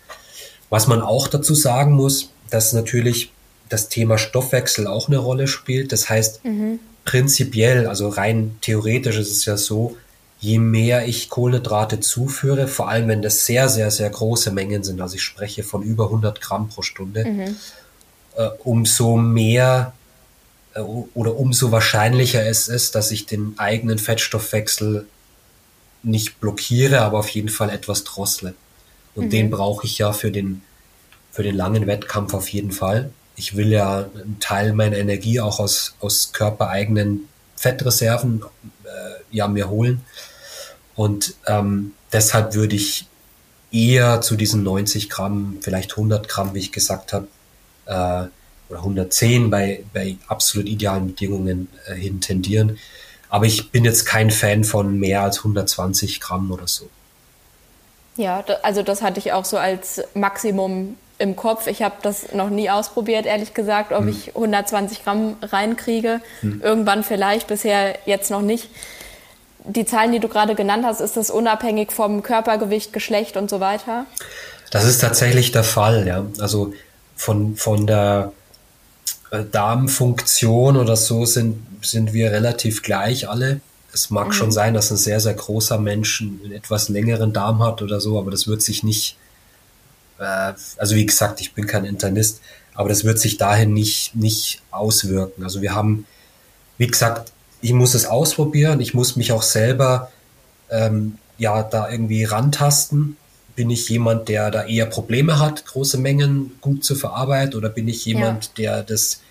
[0.70, 3.32] Was man auch dazu sagen muss, dass natürlich
[3.70, 5.92] das Thema Stoffwechsel auch eine Rolle spielt.
[5.92, 6.80] Das heißt, mhm.
[7.04, 9.98] prinzipiell, also rein theoretisch ist es ja so,
[10.40, 15.02] je mehr ich Kohlenhydrate zuführe, vor allem wenn das sehr, sehr, sehr große Mengen sind,
[15.02, 17.56] also ich spreche von über 100 Gramm pro Stunde, mhm.
[18.36, 19.94] äh, umso mehr
[20.74, 25.08] äh, oder umso wahrscheinlicher es ist, dass ich den eigenen Fettstoffwechsel
[26.04, 28.54] nicht blockiere, aber auf jeden Fall etwas drossle.
[29.16, 29.30] Und mhm.
[29.32, 30.62] den brauche ich ja für den,
[31.32, 33.10] für den langen Wettkampf auf jeden Fall.
[33.36, 38.44] Ich will ja einen Teil meiner Energie auch aus, aus körpereigenen Fettreserven
[38.84, 40.02] äh, ja mir holen.
[40.96, 43.08] Und ähm, deshalb würde ich
[43.72, 47.28] eher zu diesen 90 Gramm, vielleicht 100 Gramm, wie ich gesagt habe,
[47.86, 48.30] äh,
[48.68, 52.80] oder 110 bei, bei absolut idealen Bedingungen äh, hin tendieren.
[53.30, 56.90] Aber ich bin jetzt kein Fan von mehr als 120 Gramm oder so.
[58.18, 61.68] Ja, also das hatte ich auch so als Maximum im Kopf.
[61.68, 64.10] Ich habe das noch nie ausprobiert, ehrlich gesagt, ob hm.
[64.10, 66.22] ich 120 Gramm reinkriege.
[66.42, 66.62] Hm.
[66.62, 68.70] Irgendwann vielleicht, bisher jetzt noch nicht
[69.68, 73.60] die Zahlen, die du gerade genannt hast, ist das unabhängig vom Körpergewicht, Geschlecht und so
[73.60, 74.06] weiter?
[74.72, 76.26] Das ist tatsächlich der Fall, ja.
[76.40, 76.74] Also
[77.16, 78.32] von, von der
[79.32, 83.62] äh, Darmfunktion oder so sind, sind wir relativ gleich alle.
[83.94, 84.34] Es mag mhm.
[84.34, 88.20] schon sein, dass ein sehr, sehr großer Mensch einen etwas längeren Darm hat oder so,
[88.20, 89.18] aber das wird sich nicht,
[90.20, 92.42] äh, also wie gesagt, ich bin kein Internist,
[92.74, 95.44] aber das wird sich dahin nicht, nicht auswirken.
[95.44, 96.06] Also wir haben,
[96.78, 97.32] wie gesagt,
[97.66, 100.12] ich muss es ausprobieren, ich muss mich auch selber
[100.70, 103.18] ähm, ja da irgendwie rantasten.
[103.56, 107.88] Bin ich jemand, der da eher Probleme hat, große Mengen gut zu verarbeiten, oder bin
[107.88, 108.52] ich jemand, ja.
[108.58, 109.22] der das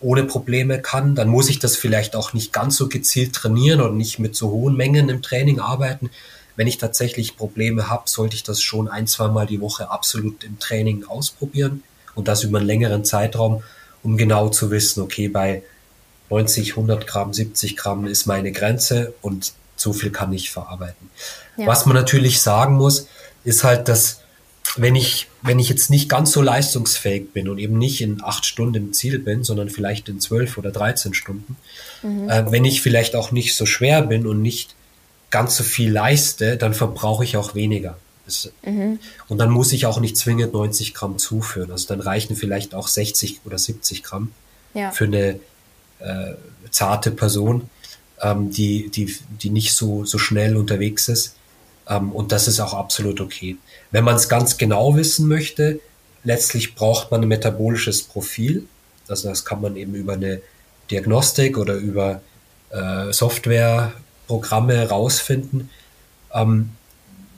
[0.00, 1.14] ohne Probleme kann?
[1.14, 4.50] Dann muss ich das vielleicht auch nicht ganz so gezielt trainieren oder nicht mit so
[4.50, 6.10] hohen Mengen im Training arbeiten.
[6.56, 10.44] Wenn ich tatsächlich Probleme habe, sollte ich das schon ein, zwei Mal die Woche absolut
[10.44, 11.82] im Training ausprobieren
[12.14, 13.62] und das über einen längeren Zeitraum,
[14.02, 15.62] um genau zu wissen, okay, bei
[16.30, 21.10] 90, 100 Gramm, 70 Gramm ist meine Grenze und so viel kann ich verarbeiten.
[21.56, 21.66] Ja.
[21.66, 23.08] Was man natürlich sagen muss,
[23.44, 24.20] ist halt, dass
[24.76, 28.44] wenn ich, wenn ich jetzt nicht ganz so leistungsfähig bin und eben nicht in acht
[28.44, 31.56] Stunden im Ziel bin, sondern vielleicht in zwölf oder 13 Stunden,
[32.02, 32.28] mhm.
[32.28, 34.74] äh, wenn ich vielleicht auch nicht so schwer bin und nicht
[35.30, 37.96] ganz so viel leiste, dann verbrauche ich auch weniger.
[38.26, 38.98] Das, mhm.
[39.28, 41.70] Und dann muss ich auch nicht zwingend 90 Gramm zuführen.
[41.70, 44.32] Also dann reichen vielleicht auch 60 oder 70 Gramm
[44.74, 44.90] ja.
[44.90, 45.40] für eine
[46.00, 46.34] äh,
[46.70, 47.68] zarte Person,
[48.22, 51.34] ähm, die, die, die nicht so, so schnell unterwegs ist.
[51.88, 53.56] Ähm, und das ist auch absolut okay.
[53.90, 55.80] Wenn man es ganz genau wissen möchte,
[56.24, 58.66] letztlich braucht man ein metabolisches Profil.
[59.08, 60.40] Also das kann man eben über eine
[60.90, 62.20] Diagnostik oder über
[62.70, 65.70] äh, Softwareprogramme rausfinden,
[66.34, 66.70] ähm,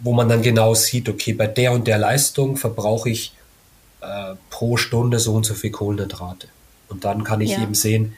[0.01, 3.33] wo man dann genau sieht, okay, bei der und der Leistung verbrauche ich
[4.01, 6.49] äh, pro Stunde so und so viel Kohlenhydrate.
[6.89, 7.63] Und dann kann ich ja.
[7.63, 8.17] eben sehen,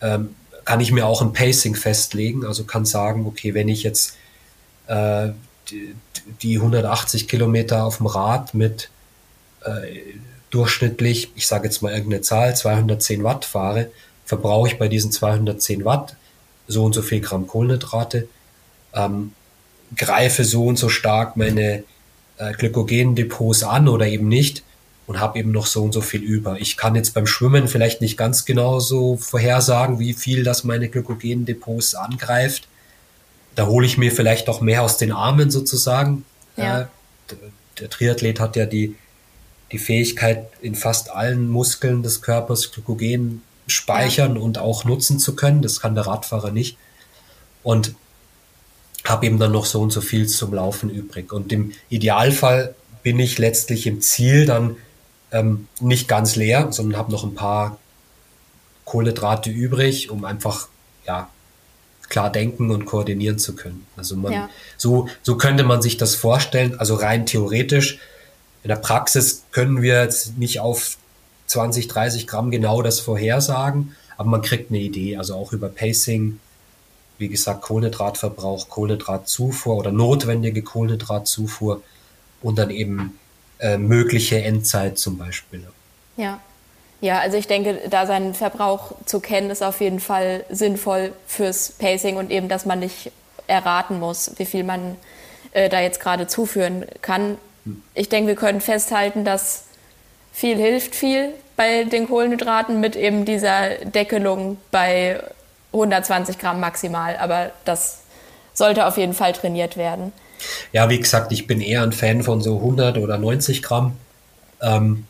[0.00, 2.44] ähm, kann ich mir auch ein Pacing festlegen.
[2.44, 4.16] Also kann sagen, okay, wenn ich jetzt
[4.88, 5.28] äh,
[5.70, 5.94] die,
[6.42, 8.90] die 180 Kilometer auf dem Rad mit
[9.64, 10.02] äh,
[10.50, 13.90] durchschnittlich, ich sage jetzt mal irgendeine Zahl, 210 Watt fahre,
[14.24, 16.16] verbrauche ich bei diesen 210 Watt
[16.68, 18.28] so und so viel Gramm Kohlenhydrate,
[18.92, 19.32] ähm,
[19.96, 21.84] greife so und so stark meine
[22.38, 24.64] äh, Glykogendepots an oder eben nicht,
[25.06, 26.60] und habe eben noch so und so viel über.
[26.60, 30.88] Ich kann jetzt beim Schwimmen vielleicht nicht ganz genau so vorhersagen, wie viel das meine
[30.88, 32.66] Glykogendepots angreift.
[33.54, 36.24] Da hole ich mir vielleicht auch mehr aus den Armen sozusagen.
[36.56, 36.82] Ja.
[36.82, 36.86] Äh,
[37.80, 38.96] der Triathlet hat ja die,
[39.70, 44.42] die Fähigkeit, in fast allen Muskeln des Körpers Glykogen speichern ja.
[44.42, 45.62] und auch nutzen zu können.
[45.62, 46.76] Das kann der Radfahrer nicht.
[47.62, 47.94] Und
[49.04, 51.32] habe eben dann noch so und so viel zum Laufen übrig.
[51.32, 54.76] Und im Idealfall bin ich letztlich im Ziel dann
[55.36, 57.78] ähm, nicht ganz leer, sondern habe noch ein paar
[58.84, 60.68] Kohlenhydrate übrig, um einfach
[61.06, 61.28] ja
[62.08, 63.86] klar denken und koordinieren zu können.
[63.96, 64.48] Also man ja.
[64.76, 66.78] so so könnte man sich das vorstellen.
[66.78, 67.98] Also rein theoretisch.
[68.62, 70.96] In der Praxis können wir jetzt nicht auf
[71.46, 75.16] 20, 30 Gramm genau das vorhersagen, aber man kriegt eine Idee.
[75.16, 76.40] Also auch über Pacing,
[77.18, 81.82] wie gesagt, Kohlenhydratverbrauch, Kohlenhydratzufuhr oder notwendige Kohlenhydratzufuhr
[82.42, 83.18] und dann eben
[83.58, 85.66] äh, mögliche Endzeit zum Beispiel.
[86.16, 86.40] Ja.
[87.02, 91.72] Ja, also ich denke, da seinen Verbrauch zu kennen, ist auf jeden Fall sinnvoll fürs
[91.72, 93.12] Pacing und eben, dass man nicht
[93.46, 94.96] erraten muss, wie viel man
[95.52, 97.36] äh, da jetzt gerade zuführen kann.
[97.64, 97.82] Hm.
[97.94, 99.64] Ich denke, wir können festhalten, dass
[100.32, 105.20] viel hilft viel bei den Kohlenhydraten mit eben dieser Deckelung bei
[105.72, 107.16] 120 Gramm maximal.
[107.18, 108.00] Aber das
[108.52, 110.12] sollte auf jeden Fall trainiert werden.
[110.72, 113.96] Ja, wie gesagt, ich bin eher ein Fan von so 100 oder 90 Gramm.
[114.60, 115.06] Ähm,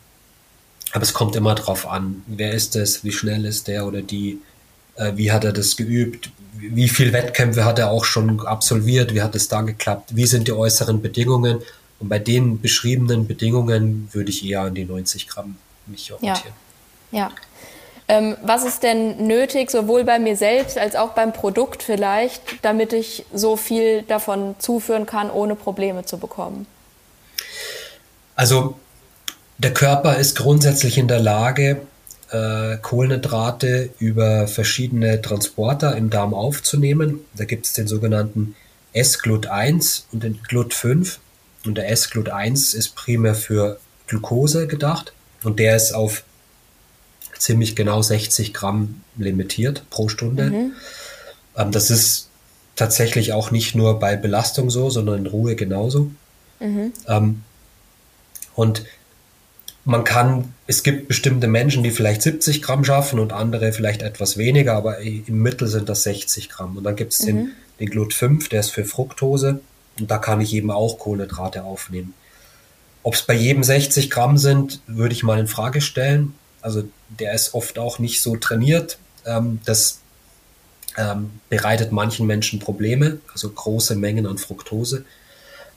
[0.93, 4.39] aber es kommt immer drauf an, wer ist es, wie schnell ist der oder die,
[4.95, 9.21] äh, wie hat er das geübt, wie viele Wettkämpfe hat er auch schon absolviert, wie
[9.21, 11.59] hat es da geklappt, wie sind die äußeren Bedingungen.
[11.99, 16.53] Und bei den beschriebenen Bedingungen würde ich eher an die 90 Gramm mich orientieren.
[17.11, 17.19] Ja.
[17.19, 17.31] ja.
[18.09, 22.93] Ähm, was ist denn nötig, sowohl bei mir selbst als auch beim Produkt vielleicht, damit
[22.93, 26.67] ich so viel davon zuführen kann, ohne Probleme zu bekommen?
[28.35, 28.75] Also
[29.57, 31.81] der Körper ist grundsätzlich in der Lage,
[32.31, 37.21] äh, Kohlenhydrate über verschiedene Transporter im Darm aufzunehmen.
[37.35, 38.55] Da gibt es den sogenannten
[38.93, 41.17] S-Glut1 und den Glut5.
[41.65, 45.11] Und der S-Glut1 ist primär für Glucose gedacht
[45.43, 46.23] und der ist auf
[47.39, 50.49] ziemlich genau 60 Gramm limitiert pro Stunde.
[50.49, 50.71] Mhm.
[51.55, 52.29] Ähm, das ist
[52.75, 56.11] tatsächlich auch nicht nur bei Belastung so, sondern in Ruhe genauso.
[56.59, 56.93] Mhm.
[57.07, 57.41] Ähm,
[58.55, 58.83] und
[59.85, 64.37] man kann, es gibt bestimmte Menschen, die vielleicht 70 Gramm schaffen und andere vielleicht etwas
[64.37, 66.77] weniger, aber im Mittel sind das 60 Gramm.
[66.77, 67.25] Und dann gibt es mhm.
[67.25, 69.61] den, den Glut 5, der ist für Fructose
[69.99, 72.13] und da kann ich eben auch Kohlenhydrate aufnehmen.
[73.03, 76.33] Ob es bei jedem 60 Gramm sind, würde ich mal in Frage stellen.
[76.61, 78.97] Also der ist oft auch nicht so trainiert.
[79.25, 79.99] Ähm, das
[80.97, 85.05] ähm, bereitet manchen Menschen Probleme, also große Mengen an Fructose.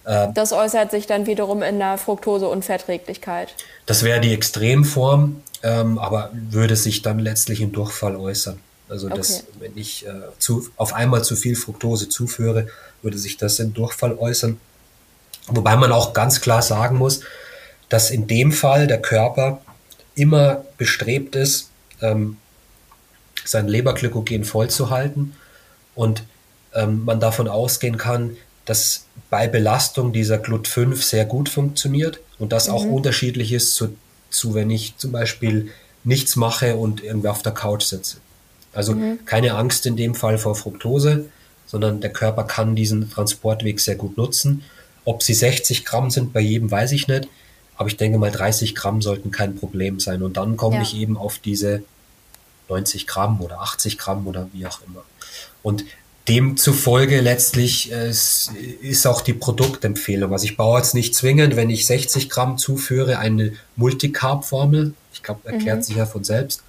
[0.06, 3.54] Ähm, das äußert sich dann wiederum in der Fructoseunverträglichkeit.
[3.86, 8.58] Das wäre die Extremform, ähm, aber würde sich dann letztlich im Durchfall äußern.
[8.88, 9.44] Also das, okay.
[9.60, 12.66] wenn ich äh, zu, auf einmal zu viel Fructose zuführe,
[13.02, 14.58] würde sich das im Durchfall äußern.
[15.46, 17.20] Wobei man auch ganz klar sagen muss,
[17.88, 19.60] dass in dem Fall der Körper
[20.20, 22.36] immer bestrebt ist, ähm,
[23.44, 25.34] sein Leberglykogen vollzuhalten
[25.94, 26.22] und
[26.74, 32.68] ähm, man davon ausgehen kann, dass bei Belastung dieser Glut5 sehr gut funktioniert und das
[32.68, 32.74] mhm.
[32.74, 33.96] auch unterschiedlich ist zu,
[34.28, 35.70] zu, wenn ich zum Beispiel
[36.04, 38.18] nichts mache und irgendwie auf der Couch sitze.
[38.72, 39.24] Also mhm.
[39.24, 41.26] keine Angst in dem Fall vor Fructose,
[41.66, 44.64] sondern der Körper kann diesen Transportweg sehr gut nutzen.
[45.04, 47.28] Ob sie 60 Gramm sind bei jedem, weiß ich nicht.
[47.80, 50.22] Aber ich denke mal, 30 Gramm sollten kein Problem sein.
[50.22, 50.82] Und dann komme ja.
[50.82, 51.82] ich eben auf diese
[52.68, 55.02] 90 Gramm oder 80 Gramm oder wie auch immer.
[55.62, 55.86] Und
[56.28, 60.30] demzufolge letztlich äh, ist auch die Produktempfehlung.
[60.30, 64.92] Also ich baue jetzt nicht zwingend, wenn ich 60 Gramm zuführe, eine Multicarb-Formel.
[65.14, 65.82] Ich glaube, erklärt mhm.
[65.82, 66.62] sich ja von selbst.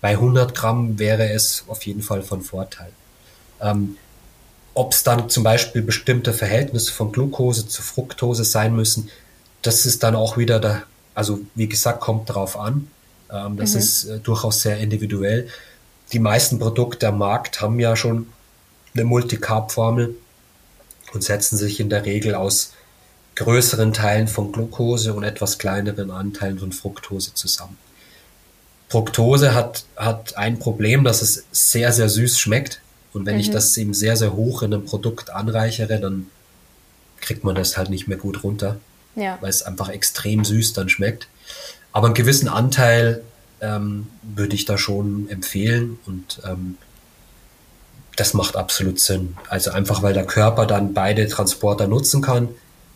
[0.00, 2.92] Bei 100 Gramm wäre es auf jeden Fall von Vorteil.
[3.60, 3.96] Ähm,
[4.74, 9.10] Ob es dann zum Beispiel bestimmte Verhältnisse von Glucose zu Fructose sein müssen,
[9.62, 10.82] das ist dann auch wieder da,
[11.14, 12.88] also wie gesagt, kommt drauf an.
[13.30, 13.78] Ähm, das mhm.
[13.78, 15.48] ist äh, durchaus sehr individuell.
[16.12, 18.26] Die meisten Produkte am Markt haben ja schon
[18.94, 20.14] eine Multicarb-Formel
[21.14, 22.72] und setzen sich in der Regel aus
[23.36, 27.78] größeren Teilen von Glucose und etwas kleineren Anteilen von Fructose zusammen.
[28.90, 32.82] Fructose hat, hat ein Problem, dass es sehr, sehr süß schmeckt.
[33.14, 33.40] Und wenn mhm.
[33.40, 36.26] ich das eben sehr, sehr hoch in einem Produkt anreichere, dann
[37.20, 38.78] kriegt man das halt nicht mehr gut runter
[39.14, 39.38] ja.
[39.40, 41.28] weil es einfach extrem süß dann schmeckt.
[41.92, 43.22] Aber einen gewissen Anteil
[43.60, 46.78] ähm, würde ich da schon empfehlen und ähm,
[48.16, 49.36] das macht absolut Sinn.
[49.48, 52.48] Also einfach, weil der Körper dann beide Transporter nutzen kann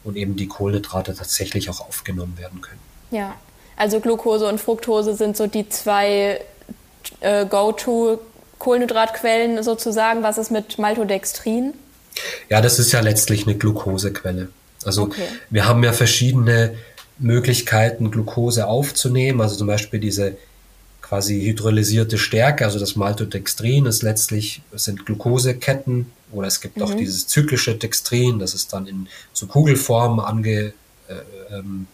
[0.04, 2.80] und eben die Kohlenhydrate tatsächlich auch aufgenommen werden können.
[3.10, 3.34] Ja,
[3.76, 6.40] Also Glucose und Fructose sind so die zwei
[7.20, 8.18] äh, Go-to
[8.58, 10.22] Kohlenhydratquellen sozusagen.
[10.22, 11.74] Was ist mit Maltodextrin?
[12.48, 14.48] Ja, das ist ja letztlich eine Glukosequelle.
[14.86, 15.26] Also okay.
[15.50, 16.74] wir haben ja verschiedene
[17.18, 19.40] Möglichkeiten, Glucose aufzunehmen.
[19.40, 20.36] Also zum Beispiel diese
[21.00, 26.82] quasi hydrolysierte Stärke, also das Maltodextrin ist letztlich, sind Glukoseketten oder es gibt mhm.
[26.82, 30.74] auch dieses zyklische Dextrin, das ist dann in so Kugelform angeordnet,
[31.08, 31.86] äh, ähm,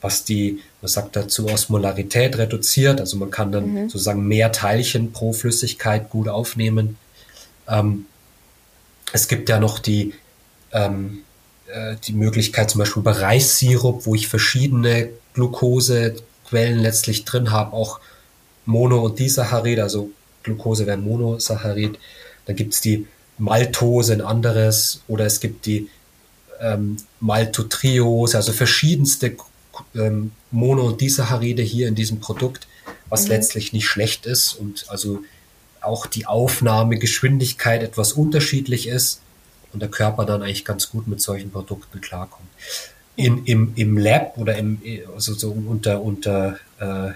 [0.00, 3.00] was die, man sagt dazu, Osmolarität reduziert.
[3.00, 3.90] Also man kann dann mhm.
[3.90, 6.96] sozusagen mehr Teilchen pro Flüssigkeit gut aufnehmen.
[7.68, 8.06] Ähm,
[9.12, 10.14] es gibt ja noch die,
[10.72, 11.24] ähm,
[11.72, 16.16] äh, die Möglichkeit zum Beispiel bei Reissirup, wo ich verschiedene Glucose
[16.48, 18.00] Quellen letztlich drin haben, auch
[18.66, 20.10] Mono- und Disaccharid, also
[20.42, 21.98] Glucose wäre Monosaccharid.
[22.46, 23.06] Dann gibt es die
[23.38, 25.88] Maltose, ein anderes, oder es gibt die
[26.60, 29.36] ähm, Maltotriose, also verschiedenste
[29.94, 32.66] ähm, Mono- und Disaccharide hier in diesem Produkt,
[33.08, 33.30] was mhm.
[33.30, 35.20] letztlich nicht schlecht ist und also
[35.80, 39.20] auch die Aufnahmegeschwindigkeit etwas unterschiedlich ist
[39.72, 42.48] und der Körper dann eigentlich ganz gut mit solchen Produkten klarkommt
[43.20, 44.80] in, im, im Lab oder im,
[45.14, 47.12] also so unter, unter äh,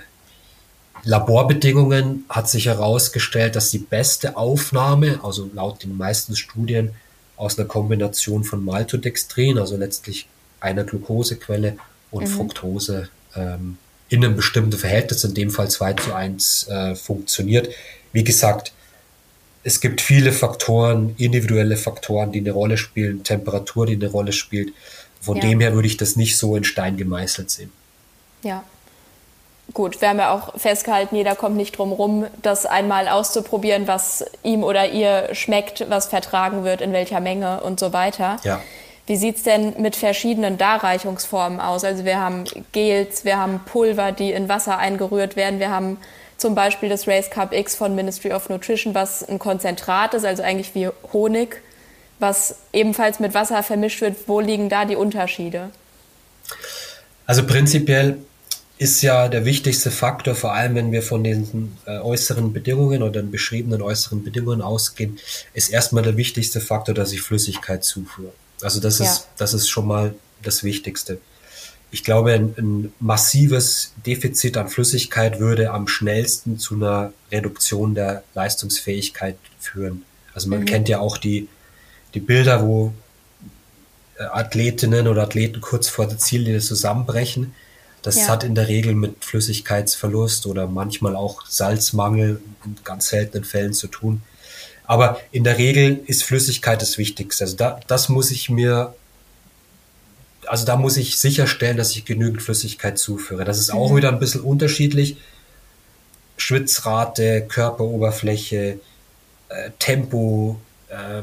[1.05, 6.91] Laborbedingungen hat sich herausgestellt, dass die beste Aufnahme, also laut den meisten Studien,
[7.37, 10.29] aus einer Kombination von Maltodextrin, also letztlich
[10.61, 11.77] einer Glukosequelle
[12.11, 12.29] und mhm.
[12.29, 17.69] Fructose ähm, in einem bestimmten Verhältnis, in dem Fall 2 zu 1, äh, funktioniert.
[18.13, 18.73] Wie gesagt,
[19.65, 24.75] es gibt viele Faktoren, individuelle Faktoren, die eine Rolle spielen, Temperatur, die eine Rolle spielt.
[25.21, 25.43] Von ja.
[25.43, 27.73] dem her würde ich das nicht so in Stein gemeißelt sehen.
[28.43, 28.63] Ja.
[29.73, 34.23] Gut, wir haben ja auch festgehalten, jeder kommt nicht drum rum, das einmal auszuprobieren, was
[34.43, 38.37] ihm oder ihr schmeckt, was vertragen wird, in welcher Menge und so weiter.
[38.45, 38.61] Ja.
[39.07, 41.85] Wie sieht es denn mit verschiedenen Darreichungsformen aus?
[41.85, 45.97] Also wir haben Gels, wir haben Pulver, die in Wasser eingerührt werden, wir haben
[46.37, 50.43] zum Beispiel das Race Cup X von Ministry of Nutrition, was ein Konzentrat ist, also
[50.43, 51.63] eigentlich wie Honig
[52.25, 54.17] was ebenfalls mit Wasser vermischt wird.
[54.27, 55.71] Wo liegen da die Unterschiede?
[57.27, 58.19] Also prinzipiell
[58.77, 63.23] ist ja der wichtigste Faktor, vor allem wenn wir von den äh, äußeren Bedingungen oder
[63.23, 65.19] den beschriebenen äußeren Bedingungen ausgehen,
[65.55, 68.33] ist erstmal der wichtigste Faktor, dass ich Flüssigkeit zuführe.
[68.63, 69.07] Also das ja.
[69.07, 71.19] ist, das ist schon mal das Wichtigste.
[71.95, 78.25] Ich glaube, ein, ein, massives Defizit an Flüssigkeit würde am schnellsten zu einer Reduktion der
[78.35, 80.03] Leistungsfähigkeit führen.
[80.35, 80.65] Also man mhm.
[80.65, 81.49] kennt ja auch die
[82.15, 82.93] die Bilder, wo
[84.19, 87.55] äh, Athletinnen oder Athleten kurz vor der Ziellinie zusammenbrechen.
[88.03, 88.29] Das ja.
[88.29, 93.89] hat in der Regel mit Flüssigkeitsverlust oder manchmal auch Salzmangel in ganz seltenen Fällen zu
[93.89, 94.23] tun.
[94.87, 97.45] Aber in der Regel ist Flüssigkeit das Wichtigste.
[97.45, 98.95] Also da, das muss ich mir,
[100.47, 103.45] also da muss ich sicherstellen, dass ich genügend Flüssigkeit zuführe.
[103.45, 103.97] Das ist auch mhm.
[103.97, 105.17] wieder ein bisschen unterschiedlich.
[106.37, 108.81] Schwitzrate, Körperoberfläche,
[109.49, 111.23] äh, Tempo, äh,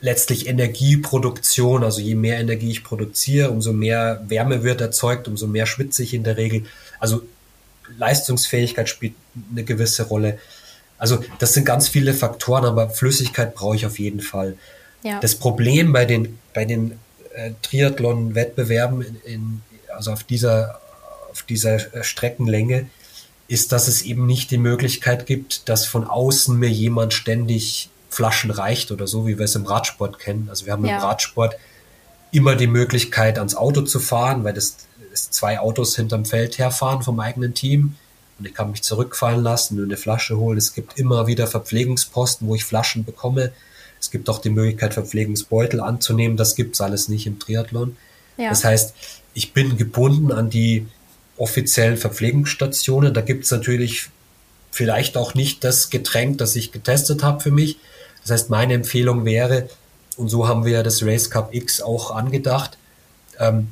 [0.00, 5.66] letztlich Energieproduktion, also je mehr Energie ich produziere, umso mehr Wärme wird erzeugt, umso mehr
[5.66, 6.64] schwitze ich in der Regel.
[6.98, 7.22] Also
[7.96, 9.14] Leistungsfähigkeit spielt
[9.50, 10.38] eine gewisse Rolle.
[10.98, 14.56] Also das sind ganz viele Faktoren, aber Flüssigkeit brauche ich auf jeden Fall.
[15.02, 15.20] Ja.
[15.20, 16.98] Das Problem bei den, bei den
[17.34, 19.62] äh, Triathlon-Wettbewerben, in, in,
[19.94, 20.80] also auf dieser,
[21.30, 22.88] auf dieser Streckenlänge,
[23.48, 28.50] ist, dass es eben nicht die Möglichkeit gibt, dass von außen mir jemand ständig Flaschen
[28.50, 30.48] reicht oder so, wie wir es im Radsport kennen.
[30.50, 30.96] Also wir haben ja.
[30.96, 31.56] im Radsport
[32.30, 34.76] immer die Möglichkeit, ans Auto zu fahren, weil das
[35.12, 37.96] ist zwei Autos hinterm Feld herfahren vom eigenen Team.
[38.38, 40.58] Und ich kann mich zurückfallen lassen und eine Flasche holen.
[40.58, 43.52] Es gibt immer wieder Verpflegungsposten, wo ich Flaschen bekomme.
[44.00, 46.36] Es gibt auch die Möglichkeit, Verpflegungsbeutel anzunehmen.
[46.36, 47.96] Das gibt es alles nicht im Triathlon.
[48.36, 48.50] Ja.
[48.50, 48.94] Das heißt,
[49.34, 50.86] ich bin gebunden an die
[51.36, 53.14] offiziellen Verpflegungsstationen.
[53.14, 54.08] Da gibt es natürlich
[54.70, 57.78] vielleicht auch nicht das Getränk, das ich getestet habe für mich.
[58.22, 59.68] Das heißt, meine Empfehlung wäre,
[60.16, 62.76] und so haben wir das Race Cup X auch angedacht,
[63.38, 63.68] ähm,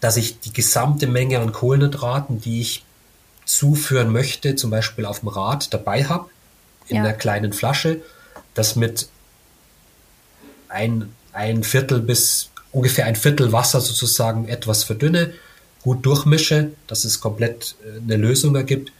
[0.00, 2.84] dass ich die gesamte Menge an Kohlenhydraten, die ich
[3.44, 6.28] zuführen möchte, zum Beispiel auf dem Rad dabei habe,
[6.86, 7.02] in ja.
[7.02, 8.00] einer kleinen Flasche,
[8.54, 9.08] das mit
[10.68, 15.32] ein, ein Viertel bis ungefähr ein Viertel Wasser sozusagen etwas verdünne,
[15.82, 18.92] gut durchmische, dass es komplett äh, eine Lösung ergibt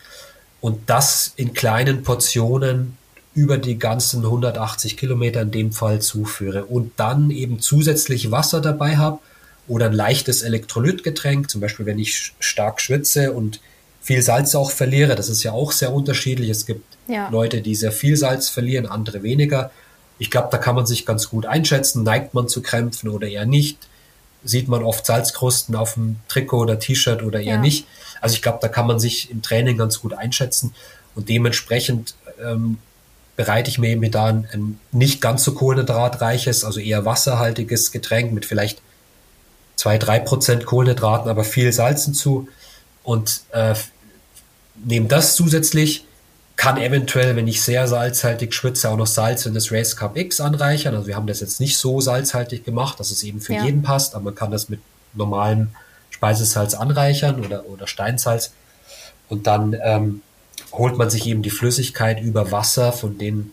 [0.61, 2.97] und das in kleinen Portionen
[3.35, 8.97] über die ganzen 180 Kilometer in dem Fall zuführe und dann eben zusätzlich Wasser dabei
[8.97, 9.21] habe
[9.69, 13.61] oder ein leichtes Elektrolytgetränk, zum Beispiel wenn ich stark schwitze und
[14.01, 16.49] viel Salz auch verliere, das ist ja auch sehr unterschiedlich.
[16.49, 17.29] Es gibt ja.
[17.29, 19.71] Leute, die sehr viel Salz verlieren, andere weniger.
[20.19, 23.47] Ich glaube, da kann man sich ganz gut einschätzen, neigt man zu Krämpfen oder eher
[23.47, 23.79] nicht.
[24.45, 27.61] sieht man oft Salzkrusten auf dem Trikot oder T-Shirt oder eher ja.
[27.61, 27.87] nicht.
[28.21, 30.75] Also ich glaube, da kann man sich im Training ganz gut einschätzen
[31.15, 32.15] und dementsprechend
[32.45, 32.79] ähm,
[33.37, 38.33] bereite ich mir eben da ein, ein, nicht ganz so kohlenhydratreiches, also eher wasserhaltiges Getränk
[38.33, 38.83] mit vielleicht
[39.77, 42.49] zwei, drei Prozent Kohlenhydraten, aber viel Salzen zu
[43.05, 43.75] und äh,
[44.85, 46.05] nehme das zusätzlich
[46.59, 50.41] kann eventuell, wenn ich sehr salzhaltig schwitze, auch noch Salz in das Race Cup X
[50.41, 50.93] anreichern.
[50.93, 53.65] Also wir haben das jetzt nicht so salzhaltig gemacht, dass es eben für ja.
[53.65, 54.81] jeden passt, aber man kann das mit
[55.15, 55.69] normalem
[56.11, 58.53] Speisesalz anreichern oder, oder Steinsalz.
[59.29, 60.23] Und dann ähm,
[60.73, 63.53] holt man sich eben die Flüssigkeit über Wasser von den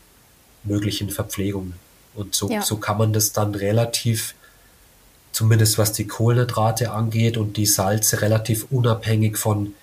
[0.64, 1.76] möglichen Verpflegungen.
[2.16, 2.64] Und so, ja.
[2.64, 4.34] so kann man das dann relativ,
[5.32, 9.76] zumindest was die Kohlenhydrate angeht und die Salze, relativ unabhängig von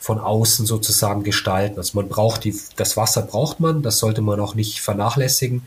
[0.00, 1.76] von außen sozusagen gestalten.
[1.78, 5.66] Also man braucht die, das Wasser braucht man, das sollte man auch nicht vernachlässigen.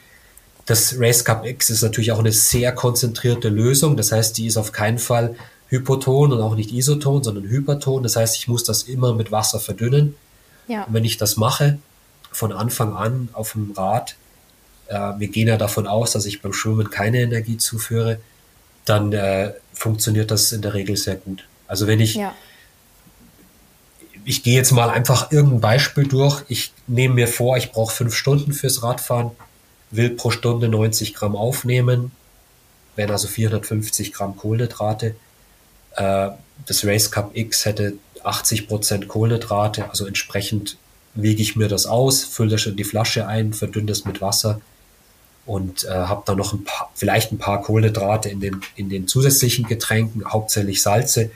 [0.66, 3.96] Das Race Cup X ist natürlich auch eine sehr konzentrierte Lösung.
[3.96, 5.36] Das heißt, die ist auf keinen Fall
[5.68, 8.02] hypoton und auch nicht isoton, sondern hyperton.
[8.02, 10.16] Das heißt, ich muss das immer mit Wasser verdünnen.
[10.68, 10.86] Ja.
[10.86, 11.78] Und wenn ich das mache,
[12.32, 14.16] von Anfang an auf dem Rad,
[14.88, 18.20] äh, wir gehen ja davon aus, dass ich beim Schwimmen keine Energie zuführe,
[18.86, 21.46] dann äh, funktioniert das in der Regel sehr gut.
[21.68, 22.34] Also wenn ich ja
[24.26, 26.44] ich gehe jetzt mal einfach irgendein Beispiel durch.
[26.48, 29.32] Ich nehme mir vor, ich brauche fünf Stunden fürs Radfahren,
[29.92, 32.12] will pro Stunde 90 Gramm aufnehmen,
[32.96, 35.16] wären also 450 Gramm Kohlenhydrate.
[35.96, 36.30] Äh,
[36.66, 37.94] das Race Cup X hätte
[38.24, 40.78] 80 Prozent Kohlenhydrate, also entsprechend
[41.16, 44.62] wiege ich mir das aus, fülle das in die Flasche ein, verdünne das mit Wasser
[45.46, 49.08] und äh, habe dann noch ein paar, vielleicht ein paar Kohlenhydrate in den, in den
[49.08, 51.32] zusätzlichen Getränken, hauptsächlich Salze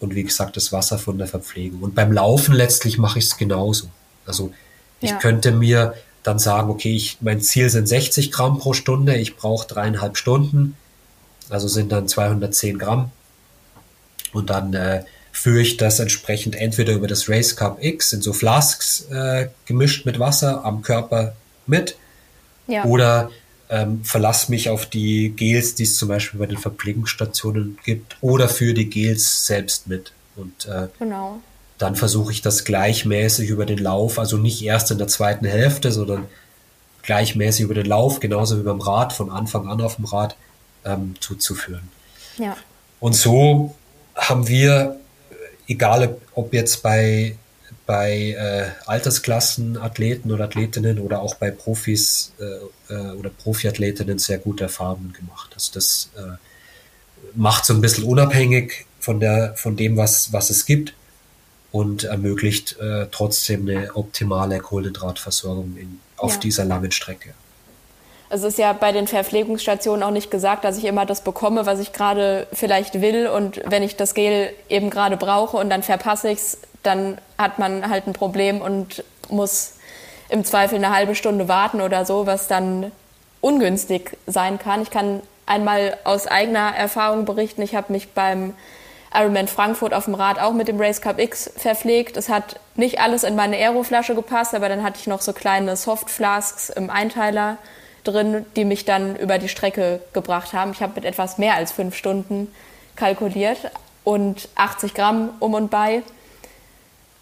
[0.00, 1.82] und wie gesagt das Wasser von der Verpflegung.
[1.82, 3.88] Und beim Laufen letztlich mache ich es genauso.
[4.26, 4.52] Also
[5.00, 5.16] ich ja.
[5.16, 9.66] könnte mir dann sagen, okay, ich, mein Ziel sind 60 Gramm pro Stunde, ich brauche
[9.66, 10.76] dreieinhalb Stunden,
[11.48, 13.10] also sind dann 210 Gramm.
[14.32, 18.32] Und dann äh, führe ich das entsprechend entweder über das Race Cup X in so
[18.32, 21.34] Flasks äh, gemischt mit Wasser am Körper
[21.66, 21.96] mit
[22.66, 22.84] ja.
[22.84, 23.30] oder
[23.70, 28.48] ähm, verlasse mich auf die Gels, die es zum Beispiel bei den Verpflegungsstationen gibt, oder
[28.48, 30.12] für die Gels selbst mit.
[30.36, 31.40] Und äh, genau.
[31.78, 35.92] dann versuche ich das gleichmäßig über den Lauf, also nicht erst in der zweiten Hälfte,
[35.92, 36.26] sondern
[37.02, 40.36] gleichmäßig über den Lauf, genauso wie beim Rad, von Anfang an auf dem Rad
[40.84, 41.88] ähm, zuzuführen.
[42.38, 42.56] Ja.
[42.98, 43.74] Und so
[44.16, 44.98] haben wir,
[45.68, 47.36] egal ob jetzt bei
[47.90, 54.62] bei äh, Altersklassenathleten oder Athletinnen oder auch bei Profis äh, äh, oder Profiathletinnen sehr gute
[54.62, 55.50] Erfahrungen gemacht.
[55.54, 56.36] Also das äh,
[57.34, 60.94] macht so ein bisschen unabhängig von der von dem, was, was es gibt
[61.72, 66.40] und ermöglicht äh, trotzdem eine optimale Kohlenhydratversorgung in, auf ja.
[66.42, 67.34] dieser langen Strecke.
[68.32, 71.80] Es ist ja bei den Verpflegungsstationen auch nicht gesagt, dass ich immer das bekomme, was
[71.80, 73.26] ich gerade vielleicht will.
[73.26, 77.58] Und wenn ich das Gel eben gerade brauche und dann verpasse ich es, dann hat
[77.58, 79.74] man halt ein Problem und muss
[80.28, 82.92] im Zweifel eine halbe Stunde warten oder so, was dann
[83.40, 84.82] ungünstig sein kann.
[84.82, 88.54] Ich kann einmal aus eigener Erfahrung berichten, ich habe mich beim
[89.12, 92.16] Ironman Frankfurt auf dem Rad auch mit dem Race Cup X verpflegt.
[92.16, 95.74] Es hat nicht alles in meine Aeroflasche gepasst, aber dann hatte ich noch so kleine
[95.74, 97.58] Softflasks im Einteiler
[98.04, 100.72] drin, die mich dann über die Strecke gebracht haben.
[100.72, 102.48] Ich habe mit etwas mehr als fünf Stunden
[102.96, 103.58] kalkuliert
[104.04, 106.02] und 80 Gramm um und bei.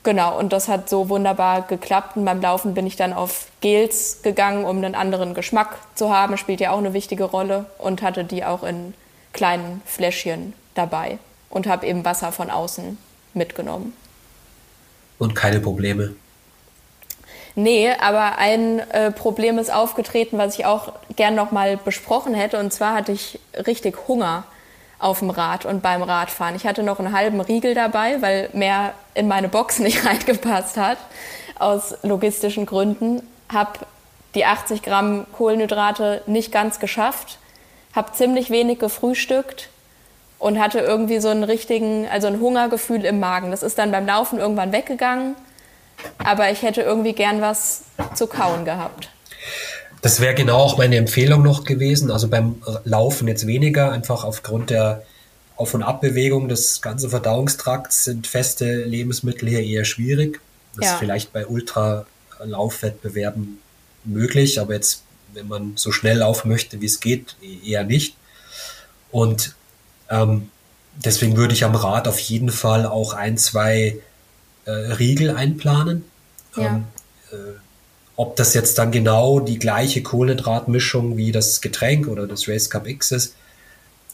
[0.04, 2.16] Genau, und das hat so wunderbar geklappt.
[2.16, 6.36] Und beim Laufen bin ich dann auf Gels gegangen, um einen anderen Geschmack zu haben.
[6.38, 7.66] Spielt ja auch eine wichtige Rolle.
[7.78, 8.94] Und hatte die auch in
[9.32, 11.18] kleinen Fläschchen dabei.
[11.50, 12.96] Und habe eben Wasser von außen
[13.34, 13.92] mitgenommen.
[15.18, 16.14] Und keine Probleme.
[17.58, 22.56] Nee, aber ein äh, Problem ist aufgetreten, was ich auch gern nochmal besprochen hätte.
[22.60, 24.44] Und zwar hatte ich richtig Hunger
[25.00, 26.54] auf dem Rad und beim Radfahren.
[26.54, 30.98] Ich hatte noch einen halben Riegel dabei, weil mehr in meine Box nicht reingepasst hat,
[31.58, 33.26] aus logistischen Gründen.
[33.52, 33.80] Habe
[34.36, 37.38] die 80 Gramm Kohlenhydrate nicht ganz geschafft,
[37.92, 39.68] habe ziemlich wenig gefrühstückt
[40.38, 43.50] und hatte irgendwie so einen richtigen, also ein Hungergefühl im Magen.
[43.50, 45.34] Das ist dann beim Laufen irgendwann weggegangen,
[46.18, 47.82] aber ich hätte irgendwie gern was
[48.14, 49.10] zu kauen gehabt.
[50.02, 52.10] Das wäre genau auch meine Empfehlung noch gewesen.
[52.10, 55.02] Also beim Laufen jetzt weniger, einfach aufgrund der
[55.56, 60.40] Auf- und Abbewegung des ganzen Verdauungstrakts sind feste Lebensmittel hier eher schwierig.
[60.76, 60.92] Das ja.
[60.92, 63.58] ist vielleicht bei Ultralaufwettbewerben
[64.04, 65.02] möglich, aber jetzt,
[65.34, 67.34] wenn man so schnell laufen möchte, wie es geht,
[67.64, 68.14] eher nicht.
[69.10, 69.56] Und
[70.10, 70.50] ähm,
[70.94, 73.98] deswegen würde ich am Rad auf jeden Fall auch ein, zwei
[74.68, 76.04] äh, Riegel einplanen.
[76.56, 76.66] Ja.
[76.66, 76.84] Ähm,
[77.32, 77.36] äh,
[78.16, 82.86] ob das jetzt dann genau die gleiche Kohlenhydratmischung wie das Getränk oder das Race Cup
[82.86, 83.34] X ist,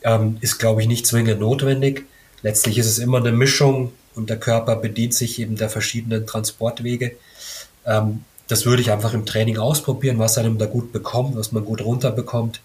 [0.02, 2.04] ähm, ist, glaube ich, nicht zwingend notwendig.
[2.42, 7.16] Letztlich ist es immer eine Mischung und der Körper bedient sich eben der verschiedenen Transportwege.
[7.86, 11.64] Ähm, das würde ich einfach im Training ausprobieren, was einem da gut bekommt, was man
[11.64, 12.60] gut runterbekommt,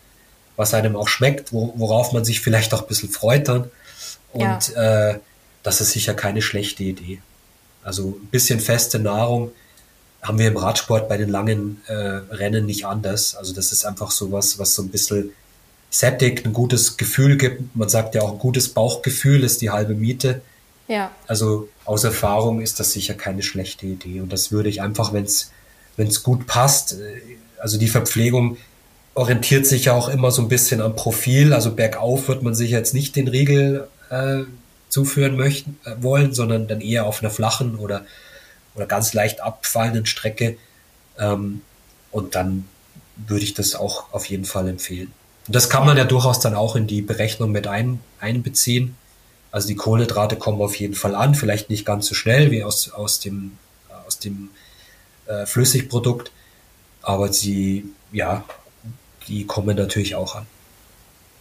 [0.57, 3.71] was einem auch schmeckt, wo, worauf man sich vielleicht auch ein bisschen freut dann.
[4.33, 5.11] Und ja.
[5.11, 5.19] äh,
[5.63, 7.21] das ist sicher keine schlechte Idee.
[7.83, 9.51] Also ein bisschen feste Nahrung
[10.21, 13.35] haben wir im Radsport bei den langen äh, Rennen nicht anders.
[13.35, 15.31] Also das ist einfach so was, was so ein bisschen
[15.89, 17.75] sättigt, ein gutes Gefühl gibt.
[17.75, 20.41] Man sagt ja auch, ein gutes Bauchgefühl ist die halbe Miete.
[20.87, 21.11] Ja.
[21.27, 24.21] Also aus Erfahrung ist das sicher keine schlechte Idee.
[24.21, 27.21] Und das würde ich einfach, wenn es gut passt, äh,
[27.59, 28.57] also die Verpflegung
[29.13, 31.53] orientiert sich ja auch immer so ein bisschen am Profil.
[31.53, 34.43] Also bergauf wird man sich jetzt nicht den Riegel äh,
[34.89, 38.05] zuführen möchten äh, wollen, sondern dann eher auf einer flachen oder,
[38.75, 40.57] oder ganz leicht abfallenden Strecke.
[41.17, 41.61] Ähm,
[42.11, 42.65] und dann
[43.15, 45.11] würde ich das auch auf jeden Fall empfehlen.
[45.47, 48.95] Und das kann man ja durchaus dann auch in die Berechnung mit ein, einbeziehen.
[49.51, 52.91] Also die Kohlenhydrate kommen auf jeden Fall an, vielleicht nicht ganz so schnell wie aus,
[52.91, 53.57] aus dem,
[54.05, 54.49] aus dem
[55.25, 56.31] äh, Flüssigprodukt,
[57.01, 58.43] aber sie, ja,
[59.27, 60.45] die kommen natürlich auch an.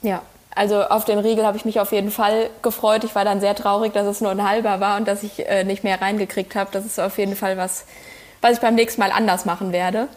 [0.03, 0.23] Ja,
[0.59, 3.05] also auf den Riegel habe ich mich auf jeden Fall gefreut.
[3.05, 5.63] Ich war dann sehr traurig, dass es nur ein halber war und dass ich äh,
[5.63, 6.69] nicht mehr reingekriegt habe.
[6.73, 7.85] Das ist auf jeden Fall was,
[8.41, 10.09] was ich beim nächsten Mal anders machen werde.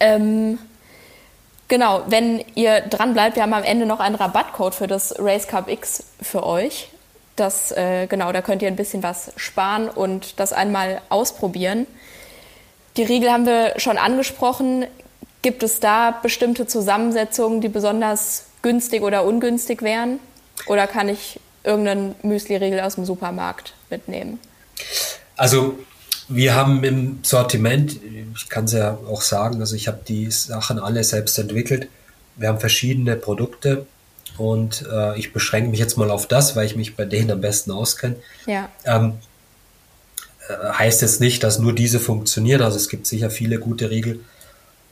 [0.00, 0.58] Ähm,
[1.68, 5.46] genau, wenn ihr dran bleibt, wir haben am Ende noch einen Rabattcode für das Race
[5.46, 6.88] Cup X für euch.
[7.36, 11.86] Das, äh, genau, da könnt ihr ein bisschen was sparen und das einmal ausprobieren.
[12.96, 14.86] Die Riegel haben wir schon angesprochen.
[15.42, 20.18] Gibt es da bestimmte Zusammensetzungen, die besonders günstig oder ungünstig wären?
[20.66, 24.38] Oder kann ich irgendeinen Müsli-Riegel aus dem Supermarkt mitnehmen?
[25.36, 25.78] Also
[26.28, 27.98] wir haben im Sortiment,
[28.34, 31.88] ich kann es ja auch sagen, also ich habe die Sachen alle selbst entwickelt.
[32.36, 33.86] Wir haben verschiedene Produkte
[34.38, 37.40] und äh, ich beschränke mich jetzt mal auf das, weil ich mich bei denen am
[37.40, 38.16] besten auskenne.
[38.46, 38.68] Ja.
[38.84, 39.14] Ähm,
[40.48, 42.62] äh, heißt jetzt nicht, dass nur diese funktionieren.
[42.62, 44.20] Also es gibt sicher viele gute Riegel.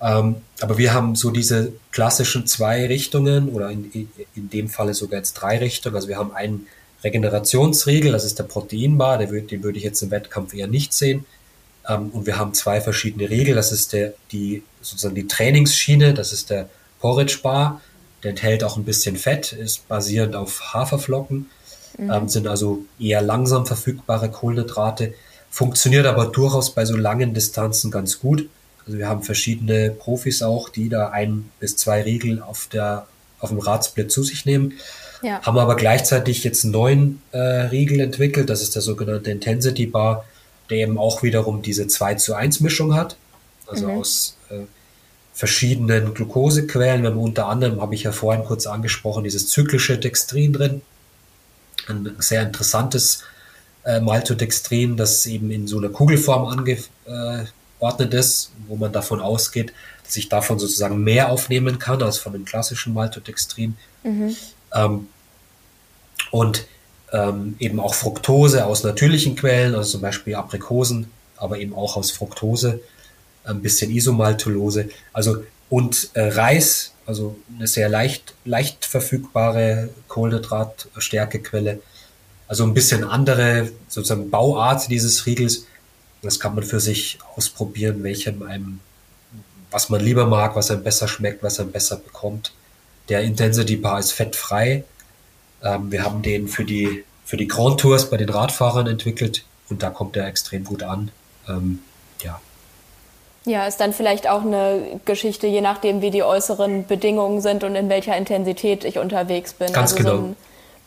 [0.01, 3.91] Ähm, aber wir haben so diese klassischen zwei Richtungen oder in,
[4.35, 5.97] in dem Falle sogar jetzt drei Richtungen.
[5.97, 6.67] Also wir haben einen
[7.03, 11.25] Regenerationsriegel, das ist der Proteinbar, der, den würde ich jetzt im Wettkampf eher nicht sehen.
[11.89, 16.33] Ähm, und wir haben zwei verschiedene Riegel, das ist der, die, sozusagen die Trainingsschiene, das
[16.33, 16.69] ist der
[17.01, 17.81] Porridge Bar,
[18.23, 21.47] der enthält auch ein bisschen Fett, ist basierend auf Haferflocken,
[21.97, 22.11] mhm.
[22.11, 25.15] ähm, sind also eher langsam verfügbare Kohlenhydrate.
[25.51, 28.49] Funktioniert aber durchaus bei so langen Distanzen ganz gut.
[28.89, 33.07] Also wir haben verschiedene Profis auch, die da ein bis zwei Riegel auf der
[33.39, 34.73] auf dem Radsplit zu sich nehmen.
[35.23, 35.43] Ja.
[35.43, 38.49] Haben aber gleichzeitig jetzt einen neuen äh, Riegel entwickelt.
[38.49, 40.25] Das ist der sogenannte Intensity Bar,
[40.71, 43.17] der eben auch wiederum diese 2 zu 1 Mischung hat.
[43.67, 43.99] Also mhm.
[43.99, 44.61] aus äh,
[45.35, 47.03] verschiedenen Glukosequellen.
[47.03, 50.83] Wir haben unter anderem, habe ich ja vorhin kurz angesprochen, dieses zyklische Dextrin drin.
[51.89, 53.23] Ein sehr interessantes
[53.85, 57.53] äh, Maltodextrin, das eben in so einer Kugelform angeordnet
[58.15, 59.73] ist, wo man davon ausgeht,
[60.05, 63.77] dass ich davon sozusagen mehr aufnehmen kann als von dem klassischen Maltodextrin.
[64.03, 64.37] Mhm.
[64.75, 65.09] Ähm,
[66.31, 66.67] und
[67.13, 72.11] ähm, eben auch Fructose aus natürlichen Quellen, also zum Beispiel Aprikosen, aber eben auch aus
[72.11, 72.81] Fructose,
[73.45, 81.81] ein bisschen Isomaltulose, also und äh, Reis, also eine sehr leicht, leicht verfügbare Kohlenhydratstärkequelle
[82.49, 85.67] also ein bisschen andere sozusagen Bauart dieses Riegels.
[86.23, 88.81] Das kann man für sich ausprobieren, welchem einem,
[89.71, 92.53] was man lieber mag, was einem besser schmeckt, was einem besser bekommt.
[93.09, 94.85] Der Intensity Bar ist fettfrei.
[95.63, 99.83] Ähm, wir haben den für die, für die Grand Tours bei den Radfahrern entwickelt und
[99.83, 101.11] da kommt er extrem gut an.
[101.49, 101.81] Ähm,
[102.23, 102.41] ja.
[103.45, 107.77] Ja, ist dann vielleicht auch eine Geschichte, je nachdem, wie die äußeren Bedingungen sind und
[107.77, 109.73] in welcher Intensität ich unterwegs bin.
[109.73, 110.17] Ganz also genau.
[110.17, 110.37] So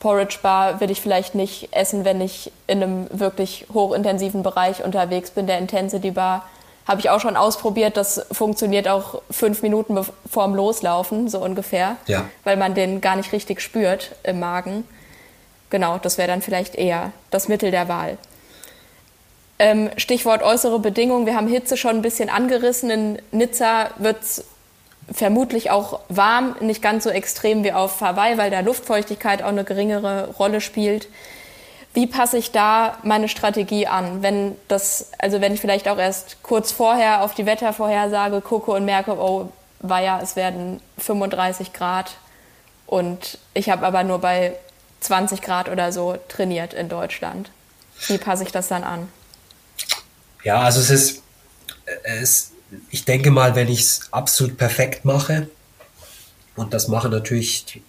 [0.01, 5.29] Porridge Bar will ich vielleicht nicht essen, wenn ich in einem wirklich hochintensiven Bereich unterwegs
[5.29, 5.45] bin.
[5.45, 6.43] Der Intensity Bar
[6.87, 7.97] habe ich auch schon ausprobiert.
[7.97, 12.25] Das funktioniert auch fünf Minuten vorm Loslaufen, so ungefähr, ja.
[12.43, 14.85] weil man den gar nicht richtig spürt im Magen.
[15.69, 18.17] Genau, das wäre dann vielleicht eher das Mittel der Wahl.
[19.59, 21.27] Ähm, Stichwort äußere Bedingungen.
[21.27, 22.89] Wir haben Hitze schon ein bisschen angerissen.
[22.89, 24.45] In Nizza wird es
[25.13, 29.63] vermutlich auch warm, nicht ganz so extrem wie auf Hawaii, weil da Luftfeuchtigkeit auch eine
[29.63, 31.07] geringere Rolle spielt.
[31.93, 36.41] Wie passe ich da meine Strategie an, wenn das, also wenn ich vielleicht auch erst
[36.41, 42.11] kurz vorher auf die Wettervorhersage gucke und merke, oh, war ja, es werden 35 Grad
[42.85, 44.53] und ich habe aber nur bei
[45.01, 47.49] 20 Grad oder so trainiert in Deutschland.
[48.07, 49.11] Wie passe ich das dann an?
[50.43, 51.23] Ja, also es ist,
[52.03, 52.51] es
[52.89, 55.49] ich denke mal, wenn ich es absolut perfekt mache,
[56.55, 57.81] und das machen natürlich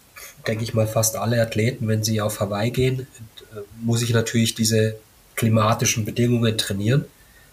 [0.47, 4.55] denke ich mal, fast alle Athleten, wenn sie auf Hawaii gehen, äh, muss ich natürlich
[4.55, 4.97] diese
[5.37, 7.05] klimatischen Bedingungen trainieren.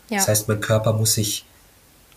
[0.10, 0.18] Ja.
[0.18, 1.46] Das heißt, mein Körper muss sich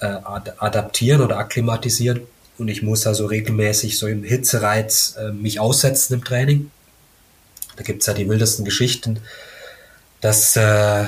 [0.01, 2.23] äh, adaptieren oder akklimatisieren
[2.59, 6.71] und ich muss also regelmäßig so im Hitzereiz äh, mich aussetzen im Training.
[7.77, 9.21] Da gibt es ja die wildesten Geschichten,
[10.21, 11.05] dass äh,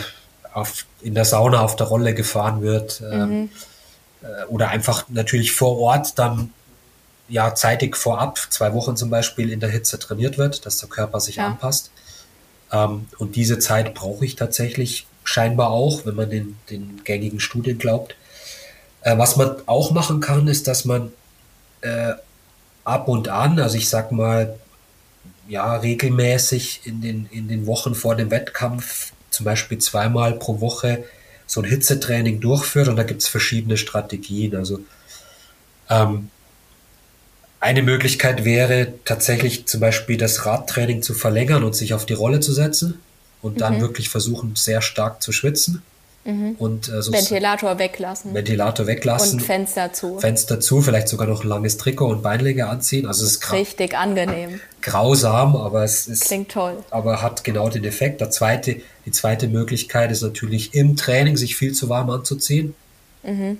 [0.52, 3.48] auf, in der Sauna auf der Rolle gefahren wird ähm, mhm.
[4.24, 6.52] Äh, oder einfach natürlich vor Ort dann
[7.28, 11.20] ja zeitig vorab, zwei Wochen zum Beispiel in der Hitze trainiert wird, dass der Körper
[11.20, 11.46] sich ja.
[11.46, 11.90] anpasst.
[12.72, 17.78] Ähm, und diese Zeit brauche ich tatsächlich scheinbar auch, wenn man den, den gängigen Studien
[17.78, 18.16] glaubt.
[19.02, 21.12] Äh, was man auch machen kann, ist, dass man
[21.80, 22.12] äh,
[22.84, 24.58] ab und an, also ich sag mal,
[25.48, 31.04] ja, regelmäßig in den, in den Wochen vor dem Wettkampf, zum Beispiel zweimal pro Woche,
[31.54, 34.56] so ein Hitzetraining durchführt und da gibt es verschiedene Strategien.
[34.56, 34.80] Also
[35.88, 36.30] ähm,
[37.60, 42.40] eine Möglichkeit wäre tatsächlich zum Beispiel das Radtraining zu verlängern und sich auf die Rolle
[42.40, 42.98] zu setzen
[43.40, 43.82] und dann mhm.
[43.82, 45.82] wirklich versuchen, sehr stark zu schwitzen.
[46.24, 46.56] Mhm.
[46.58, 48.32] Und, äh, Ventilator weglassen.
[48.32, 49.40] Ventilator weglassen.
[49.40, 50.18] Und Fenster zu.
[50.18, 53.06] Fenster zu, vielleicht sogar noch ein langes Trikot und Beinlänge anziehen.
[53.06, 54.60] Also es ist richtig angenehm.
[54.80, 56.24] Grausam, aber es ist.
[56.24, 56.78] Klingt toll.
[56.90, 58.22] Aber hat genau den Effekt.
[58.22, 62.74] Der zweite, die zweite Möglichkeit ist natürlich im Training sich viel zu warm anzuziehen.
[63.22, 63.58] Mhm.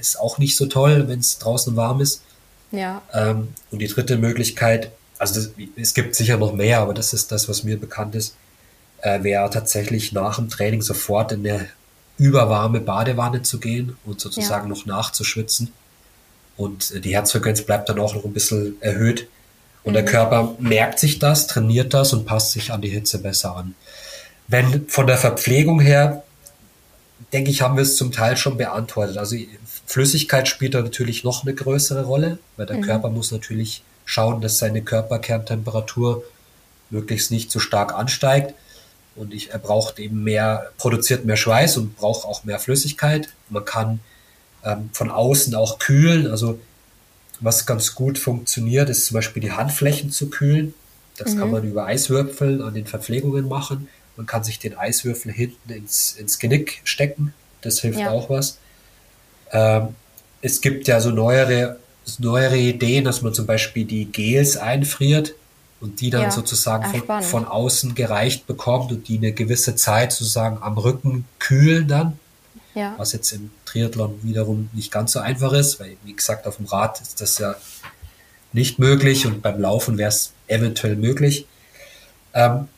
[0.00, 2.22] Ist auch nicht so toll, wenn es draußen warm ist.
[2.72, 3.02] Ja.
[3.12, 7.30] Ähm, und die dritte Möglichkeit, also das, es gibt sicher noch mehr, aber das ist
[7.30, 8.34] das, was mir bekannt ist,
[9.02, 11.68] äh, wäre tatsächlich nach dem Training sofort in eine
[12.18, 14.74] überwarme Badewanne zu gehen und sozusagen ja.
[14.74, 15.72] noch nachzuschwitzen.
[16.56, 19.28] Und die Herzfrequenz bleibt dann auch noch ein bisschen erhöht.
[19.82, 19.94] Und mhm.
[19.94, 23.74] der Körper merkt sich das, trainiert das und passt sich an die Hitze besser an.
[24.48, 26.22] Wenn von der Verpflegung her,
[27.32, 29.16] denke ich, haben wir es zum Teil schon beantwortet.
[29.16, 29.36] Also
[29.86, 32.82] Flüssigkeit spielt da natürlich noch eine größere Rolle, weil der mhm.
[32.82, 36.22] Körper muss natürlich schauen, dass seine Körperkerntemperatur
[36.90, 38.54] möglichst nicht zu stark ansteigt.
[39.14, 43.28] Und ich, er braucht eben mehr, produziert mehr Schweiß und braucht auch mehr Flüssigkeit.
[43.50, 44.00] Man kann
[44.64, 46.30] ähm, von außen auch kühlen.
[46.30, 46.58] Also
[47.40, 50.74] was ganz gut funktioniert, ist zum Beispiel die Handflächen zu kühlen.
[51.18, 51.38] Das mhm.
[51.38, 53.88] kann man über Eiswürfel an den Verpflegungen machen.
[54.16, 57.34] Man kann sich den Eiswürfel hinten ins, ins Genick stecken.
[57.60, 58.10] Das hilft ja.
[58.10, 58.58] auch was.
[59.50, 59.88] Ähm,
[60.40, 61.78] es gibt ja so neuere,
[62.18, 65.34] neuere Ideen, dass man zum Beispiel die Gels einfriert
[65.82, 70.12] und die dann ja, sozusagen von, von, außen gereicht bekommt und die eine gewisse Zeit
[70.12, 72.18] sozusagen am Rücken kühlen dann.
[72.74, 72.94] Ja.
[72.96, 76.66] Was jetzt im Triathlon wiederum nicht ganz so einfach ist, weil wie gesagt, auf dem
[76.66, 77.56] Rad ist das ja
[78.52, 81.46] nicht möglich und beim Laufen wäre es eventuell möglich.
[82.32, 82.68] Ähm,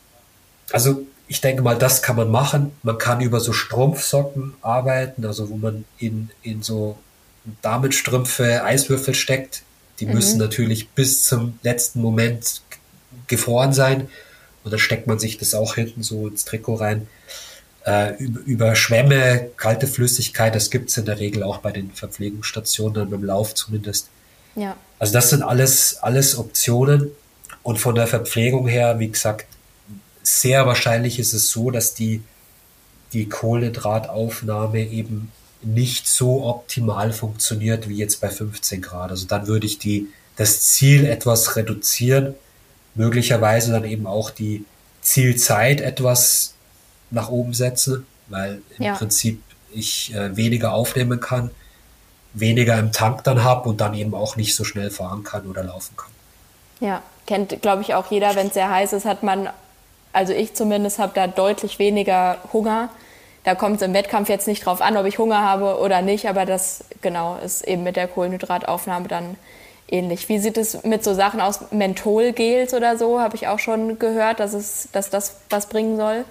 [0.71, 2.71] also ich denke mal, das kann man machen.
[2.81, 6.97] Man kann über so Strumpfsocken arbeiten, also wo man in, in so
[7.61, 9.61] Damenstrümpfe Eiswürfel steckt.
[9.99, 10.13] Die mhm.
[10.13, 12.61] müssen natürlich bis zum letzten Moment
[13.27, 14.09] gefroren sein.
[14.63, 17.07] Und dann steckt man sich das auch hinten so ins Trikot rein.
[17.85, 22.95] Äh, über, Schwämme, kalte Flüssigkeit, das gibt es in der Regel auch bei den Verpflegungsstationen,
[22.95, 24.09] dann beim Lauf zumindest.
[24.55, 24.75] Ja.
[24.97, 27.11] Also das sind alles, alles Optionen.
[27.61, 29.45] Und von der Verpflegung her, wie gesagt,
[30.23, 32.23] sehr wahrscheinlich ist es so, dass die,
[33.13, 35.31] die Kohlenhydrataufnahme eben
[35.61, 39.11] nicht so optimal funktioniert wie jetzt bei 15 Grad.
[39.11, 42.35] Also dann würde ich die, das Ziel etwas reduzieren,
[42.95, 44.65] möglicherweise dann eben auch die
[45.01, 46.53] Zielzeit etwas
[47.11, 48.95] nach oben setzen, weil im ja.
[48.95, 49.41] Prinzip
[49.71, 51.51] ich äh, weniger aufnehmen kann,
[52.33, 55.63] weniger im Tank dann habe und dann eben auch nicht so schnell fahren kann oder
[55.63, 56.11] laufen kann.
[56.79, 59.49] Ja, kennt, glaube ich, auch jeder, wenn es sehr heiß ist, hat man
[60.15, 62.89] also ich zumindest habe da deutlich weniger Hunger.
[63.43, 66.29] Da kommt es im Wettkampf jetzt nicht drauf an, ob ich Hunger habe oder nicht,
[66.29, 69.35] aber das genau ist eben mit der Kohlenhydrataufnahme dann
[69.87, 70.27] ähnlich.
[70.29, 71.71] Wie sieht es mit so Sachen aus?
[71.71, 76.25] Mentholgels oder so habe ich auch schon gehört, dass, es, dass das was bringen soll.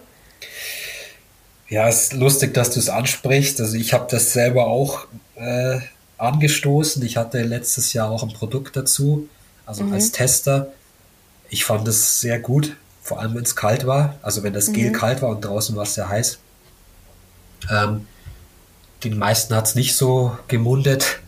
[1.69, 3.61] Ja, es ist lustig, dass du es ansprichst.
[3.61, 5.79] Also ich habe das selber auch äh,
[6.19, 7.05] angestoßen.
[7.05, 9.29] Ich hatte letztes Jahr auch ein Produkt dazu,
[9.67, 9.95] also mhm.
[9.95, 10.73] als Tester.
[11.49, 14.89] Ich fand es sehr gut vor allem wenn es kalt war, also wenn das Gel
[14.89, 14.95] mhm.
[14.95, 16.39] kalt war und draußen war es sehr heiß.
[17.71, 18.07] Ähm,
[19.05, 21.21] den meisten hat es nicht so gemundet.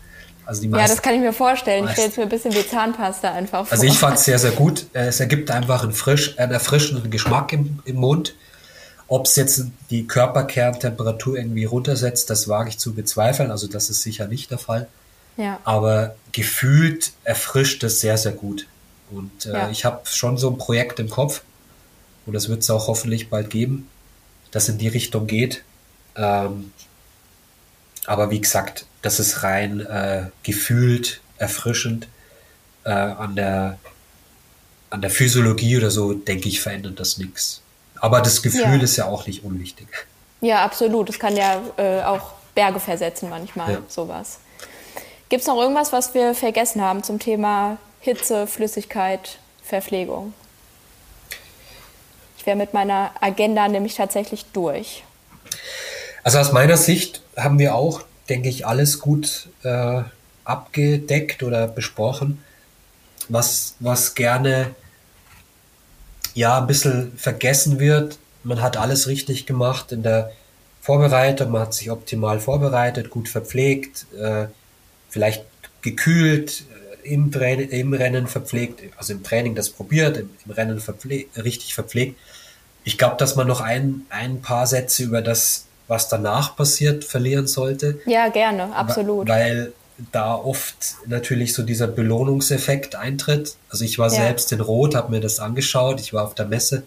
[0.47, 1.85] Also die meisten, ja, das kann ich mir vorstellen.
[1.85, 3.71] Ich stelle es mir ein bisschen wie Zahnpasta einfach vor.
[3.73, 4.85] Also ich fand es sehr, sehr gut.
[4.93, 8.33] Es ergibt einfach einen, frisch, einen erfrischenden Geschmack im, im Mund.
[9.09, 13.51] Ob es jetzt die Körperkerntemperatur irgendwie runtersetzt, das wage ich zu bezweifeln.
[13.51, 14.87] Also das ist sicher nicht der Fall.
[15.35, 15.59] Ja.
[15.65, 18.67] Aber gefühlt erfrischt es sehr, sehr gut.
[19.11, 19.69] Und äh, ja.
[19.69, 21.41] ich habe schon so ein Projekt im Kopf,
[22.25, 23.89] und das wird es auch hoffentlich bald geben,
[24.51, 25.63] das in die Richtung geht.
[26.15, 26.71] Ähm,
[28.05, 32.09] aber wie gesagt, das ist rein äh, gefühlt erfrischend.
[32.83, 33.79] Äh, an der
[34.89, 37.61] an der Physiologie oder so, denke ich, verändert das nichts.
[37.99, 38.83] Aber das Gefühl ja.
[38.83, 39.87] ist ja auch nicht unwichtig.
[40.41, 41.09] Ja, absolut.
[41.09, 43.81] Es kann ja äh, auch Berge versetzen manchmal, ja.
[43.87, 44.39] sowas.
[45.29, 50.33] Gibt es noch irgendwas, was wir vergessen haben zum Thema Hitze, Flüssigkeit, Verpflegung?
[52.37, 55.03] Ich wäre mit meiner Agenda nämlich tatsächlich durch.
[56.23, 60.03] Also aus meiner Sicht haben wir auch, denke ich, alles gut äh,
[60.43, 62.43] abgedeckt oder besprochen,
[63.29, 64.75] was, was gerne
[66.33, 68.17] ja ein bisschen vergessen wird.
[68.43, 70.31] Man hat alles richtig gemacht in der
[70.81, 74.47] Vorbereitung, man hat sich optimal vorbereitet, gut verpflegt, äh,
[75.09, 75.45] vielleicht
[75.81, 76.63] gekühlt,
[77.03, 81.73] äh, im, im, Rennen verpflegt, also im Training das probiert, im, im Rennen verpfleg richtig
[81.73, 82.17] verpflegt.
[82.83, 87.47] Ich glaube, dass man noch ein, ein paar Sätze über das, was danach passiert, verlieren
[87.47, 87.99] sollte.
[88.05, 89.27] Ja, gerne, absolut.
[89.27, 89.73] Weil
[90.11, 93.55] da oft natürlich so dieser Belohnungseffekt eintritt.
[93.69, 94.15] Also ich war ja.
[94.15, 96.83] selbst in Rot, habe mir das angeschaut, ich war auf der Messe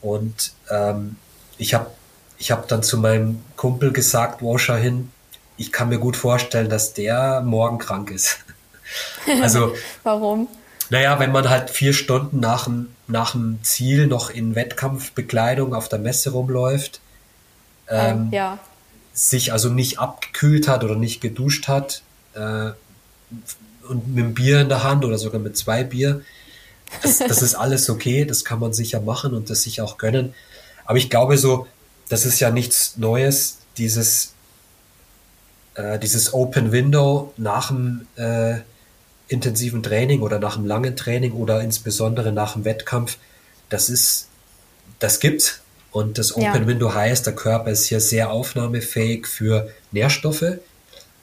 [0.00, 1.16] und ähm,
[1.58, 1.90] ich habe
[2.38, 5.10] ich hab dann zu meinem Kumpel gesagt, wo schau hin,
[5.56, 8.38] ich kann mir gut vorstellen, dass der morgen krank ist.
[9.42, 9.74] also
[10.04, 10.48] warum?
[10.90, 15.88] Naja, wenn man halt vier Stunden nach dem, nach dem Ziel noch in Wettkampfbekleidung auf
[15.88, 17.00] der Messe rumläuft,
[17.90, 18.58] ähm, ja.
[19.12, 22.02] sich also nicht abgekühlt hat oder nicht geduscht hat
[22.34, 22.70] äh,
[23.88, 26.22] und mit einem Bier in der Hand oder sogar mit zwei Bier,
[27.02, 30.34] das, das ist alles okay, das kann man sicher machen und das sich auch gönnen.
[30.84, 31.66] Aber ich glaube so,
[32.08, 34.32] das ist ja nichts Neues, dieses
[35.78, 38.58] äh, dieses Open Window nach dem äh,
[39.28, 43.16] intensiven Training oder nach einem langen Training oder insbesondere nach dem Wettkampf,
[43.68, 44.28] das ist,
[44.98, 45.60] das gibt's.
[45.90, 46.66] Und das Open ja.
[46.66, 50.58] Window heißt, der Körper ist hier sehr aufnahmefähig für Nährstoffe.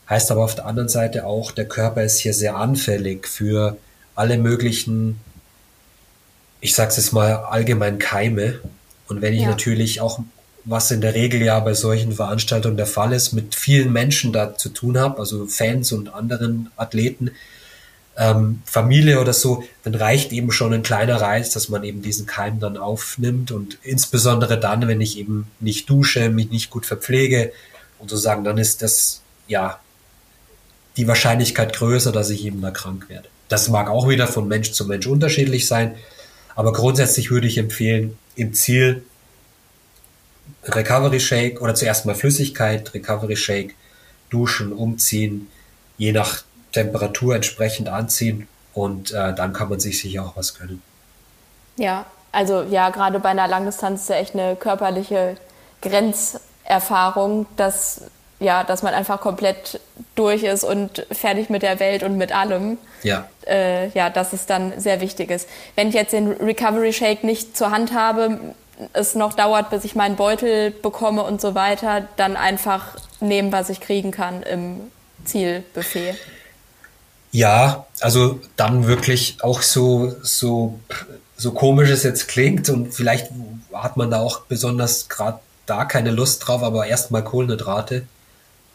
[0.09, 3.77] Heißt aber auf der anderen Seite auch, der Körper ist hier sehr anfällig für
[4.15, 5.19] alle möglichen,
[6.61, 8.59] ich sag's jetzt mal, allgemein Keime.
[9.07, 9.49] Und wenn ich ja.
[9.49, 10.19] natürlich auch
[10.65, 14.57] was in der Regel ja bei solchen Veranstaltungen der Fall ist, mit vielen Menschen da
[14.57, 17.31] zu tun habe, also Fans und anderen Athleten,
[18.17, 22.25] ähm, Familie oder so, dann reicht eben schon ein kleiner Reiz, dass man eben diesen
[22.25, 27.51] Keim dann aufnimmt und insbesondere dann, wenn ich eben nicht dusche, mich nicht gut verpflege
[27.99, 29.79] und so sagen, dann ist das ja
[30.97, 33.27] die Wahrscheinlichkeit größer, dass ich eben da krank werde.
[33.49, 35.95] Das mag auch wieder von Mensch zu Mensch unterschiedlich sein,
[36.55, 39.03] aber grundsätzlich würde ich empfehlen, im Ziel
[40.63, 43.75] Recovery Shake oder zuerst mal Flüssigkeit, Recovery Shake,
[44.29, 45.47] duschen, umziehen,
[45.97, 46.43] je nach
[46.75, 50.81] Temperatur entsprechend anziehen und äh, dann kann man sich sicher auch was gönnen.
[51.77, 55.37] Ja, also ja, gerade bei einer Langdistanz ist ja echt eine körperliche
[55.81, 58.01] Grenzerfahrung, dass
[58.41, 59.79] ja, dass man einfach komplett
[60.15, 62.77] durch ist und fertig mit der Welt und mit allem.
[63.01, 63.29] Ja.
[63.47, 65.47] Äh, ja, dass es dann sehr wichtig ist.
[65.75, 68.53] Wenn ich jetzt den Recovery Shake nicht zur Hand habe,
[68.91, 73.69] es noch dauert, bis ich meinen Beutel bekomme und so weiter, dann einfach nehmen, was
[73.69, 74.91] ich kriegen kann im
[75.23, 76.15] Zielbuffet.
[77.35, 80.79] Ja, also dann wirklich auch so, so,
[81.35, 83.29] so komisch es jetzt klingt und vielleicht
[83.73, 88.05] hat man da auch besonders gerade da keine Lust drauf, aber erstmal Kohlenhydrate.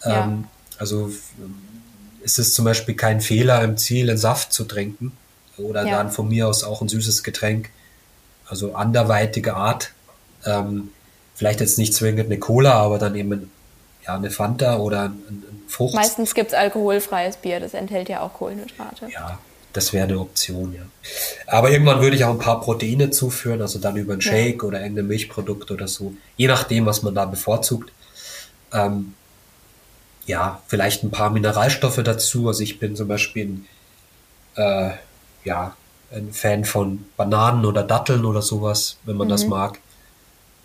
[0.05, 0.25] Ja.
[0.25, 0.45] Ähm,
[0.77, 1.11] also
[2.23, 5.13] ist es zum Beispiel kein Fehler, im Ziel einen Saft zu trinken
[5.57, 5.97] oder ja.
[5.97, 7.71] dann von mir aus auch ein süßes Getränk
[8.47, 9.93] also anderweitige Art.
[10.45, 10.91] Ähm,
[11.35, 13.51] vielleicht jetzt nicht zwingend eine Cola, aber dann eben
[14.11, 15.95] ja, eine Fanta oder ein, ein Frucht.
[15.95, 19.09] Meistens gibt es alkoholfreies Bier, das enthält ja auch Kohlenhydrate.
[19.13, 19.39] Ja,
[19.73, 20.83] das wäre eine Option, ja.
[21.47, 24.69] Aber irgendwann würde ich auch ein paar Proteine zuführen, also dann über einen Shake ja.
[24.69, 27.93] oder irgendein Milchprodukt oder so, je nachdem, was man da bevorzugt.
[28.73, 29.15] Ähm,
[30.27, 32.49] ja, vielleicht ein paar Mineralstoffe dazu.
[32.49, 33.67] Also ich bin zum Beispiel ein,
[34.57, 34.91] äh,
[35.45, 35.77] ja,
[36.13, 39.33] ein Fan von Bananen oder Datteln oder sowas, wenn man mhm.
[39.33, 39.79] das mag.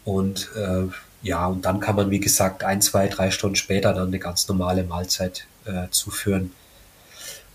[0.04, 0.88] Und äh,
[1.26, 4.47] ja, und dann kann man, wie gesagt, ein, zwei, drei Stunden später dann eine ganz
[4.47, 6.53] normale Mahlzeit äh, zuführen.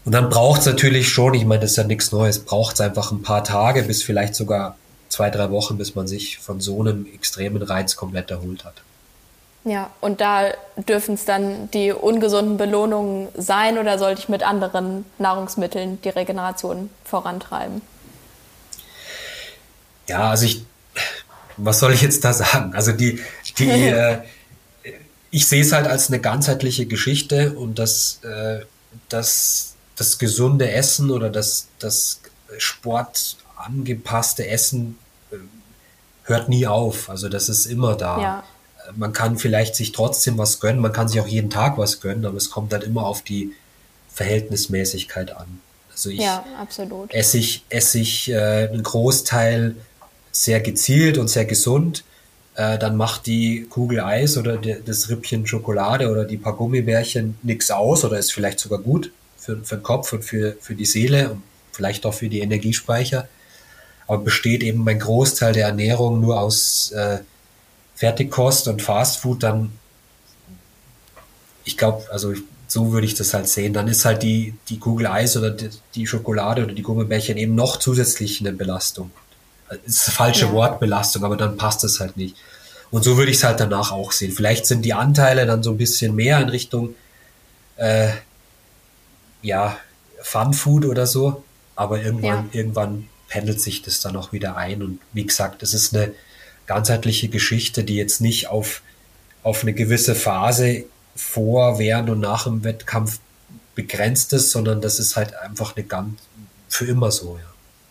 [0.04, 2.80] Und dann braucht es natürlich schon, ich meine, das ist ja nichts Neues, braucht es
[2.80, 4.76] einfach ein paar Tage bis vielleicht sogar
[5.08, 8.74] zwei, drei Wochen, bis man sich von so einem extremen Reiz komplett erholt hat.
[9.62, 10.48] Ja, und da
[10.88, 16.90] dürfen es dann die ungesunden Belohnungen sein oder sollte ich mit anderen Nahrungsmitteln die Regeneration
[17.04, 17.82] vorantreiben?
[20.08, 20.64] Ja, also ich,
[21.56, 22.74] was soll ich jetzt da sagen?
[22.74, 23.20] Also die,
[23.58, 24.18] die, äh,
[25.30, 28.60] ich sehe es halt als eine ganzheitliche Geschichte und das, äh,
[29.08, 32.20] das, das gesunde Essen oder das, das
[32.58, 34.98] sportangepasste Essen
[35.30, 35.36] äh,
[36.24, 37.08] hört nie auf.
[37.10, 38.20] Also das ist immer da.
[38.20, 38.44] Ja
[38.96, 42.24] man kann vielleicht sich trotzdem was gönnen, man kann sich auch jeden Tag was gönnen,
[42.26, 43.52] aber es kommt halt immer auf die
[44.12, 45.60] Verhältnismäßigkeit an.
[45.92, 47.12] Also ich ja, absolut.
[47.12, 49.76] esse ich, esse ich äh, einen Großteil
[50.32, 52.04] sehr gezielt und sehr gesund.
[52.54, 57.36] Äh, dann macht die Kugel Eis oder die, das Rippchen Schokolade oder die paar Gummibärchen
[57.42, 60.84] nichts aus oder ist vielleicht sogar gut für, für den Kopf und für, für die
[60.84, 63.28] Seele und vielleicht auch für die Energiespeicher.
[64.06, 67.18] Aber besteht eben mein Großteil der Ernährung nur aus äh,
[67.94, 69.72] Fertigkost und Fastfood, dann
[71.64, 72.34] ich glaube, also
[72.66, 73.72] so würde ich das halt sehen.
[73.72, 77.54] Dann ist halt die, die Kugel Eis oder die, die Schokolade oder die Gummibärchen eben
[77.54, 79.10] noch zusätzlich eine Belastung.
[79.84, 80.52] Ist das falsche ja.
[80.52, 82.36] Wort Belastung, aber dann passt es halt nicht.
[82.90, 84.32] Und so würde ich es halt danach auch sehen.
[84.32, 86.94] Vielleicht sind die Anteile dann so ein bisschen mehr in Richtung
[87.76, 88.10] äh,
[89.42, 89.76] ja,
[90.22, 91.44] Fun Food oder so,
[91.76, 92.58] aber irgendwann, ja.
[92.60, 94.82] irgendwann pendelt sich das dann auch wieder ein.
[94.82, 96.12] Und wie gesagt, es ist eine
[96.66, 98.82] ganzheitliche Geschichte, die jetzt nicht auf,
[99.42, 100.84] auf eine gewisse Phase
[101.16, 103.20] vor, während und nach dem Wettkampf
[103.74, 106.20] begrenzt ist, sondern das ist halt einfach eine ganz
[106.68, 107.49] für immer so, ja.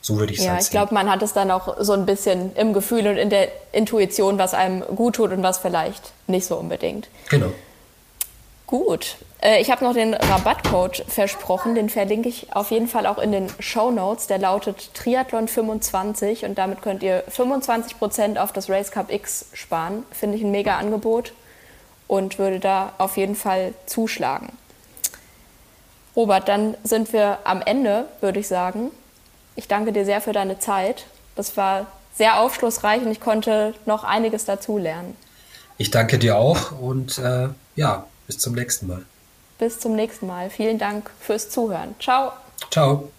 [0.10, 0.48] So würde ich sagen.
[0.48, 3.18] Ja, halt ich glaube, man hat es dann auch so ein bisschen im Gefühl und
[3.18, 7.10] in der Intuition, was einem gut tut und was vielleicht nicht so unbedingt.
[7.30, 7.52] Genau.
[8.66, 9.18] Gut.
[9.40, 13.32] Äh, ich habe noch den Rabattcode versprochen, den verlinke ich auf jeden Fall auch in
[13.32, 14.26] den Show Notes.
[14.26, 20.04] Der lautet Triathlon25 und damit könnt ihr 25% auf das Race Cup X sparen.
[20.10, 21.34] Finde ich ein mega Angebot
[22.08, 24.58] und würde da auf jeden Fall zuschlagen.
[26.16, 28.90] Robert, dann sind wir am Ende, würde ich sagen.
[29.56, 31.06] Ich danke dir sehr für deine Zeit.
[31.36, 35.16] Das war sehr aufschlussreich und ich konnte noch einiges dazulernen.
[35.78, 39.06] Ich danke dir auch und äh, ja, bis zum nächsten Mal.
[39.58, 40.50] Bis zum nächsten Mal.
[40.50, 41.96] Vielen Dank fürs Zuhören.
[42.00, 42.34] Ciao.
[42.72, 43.10] Ciao.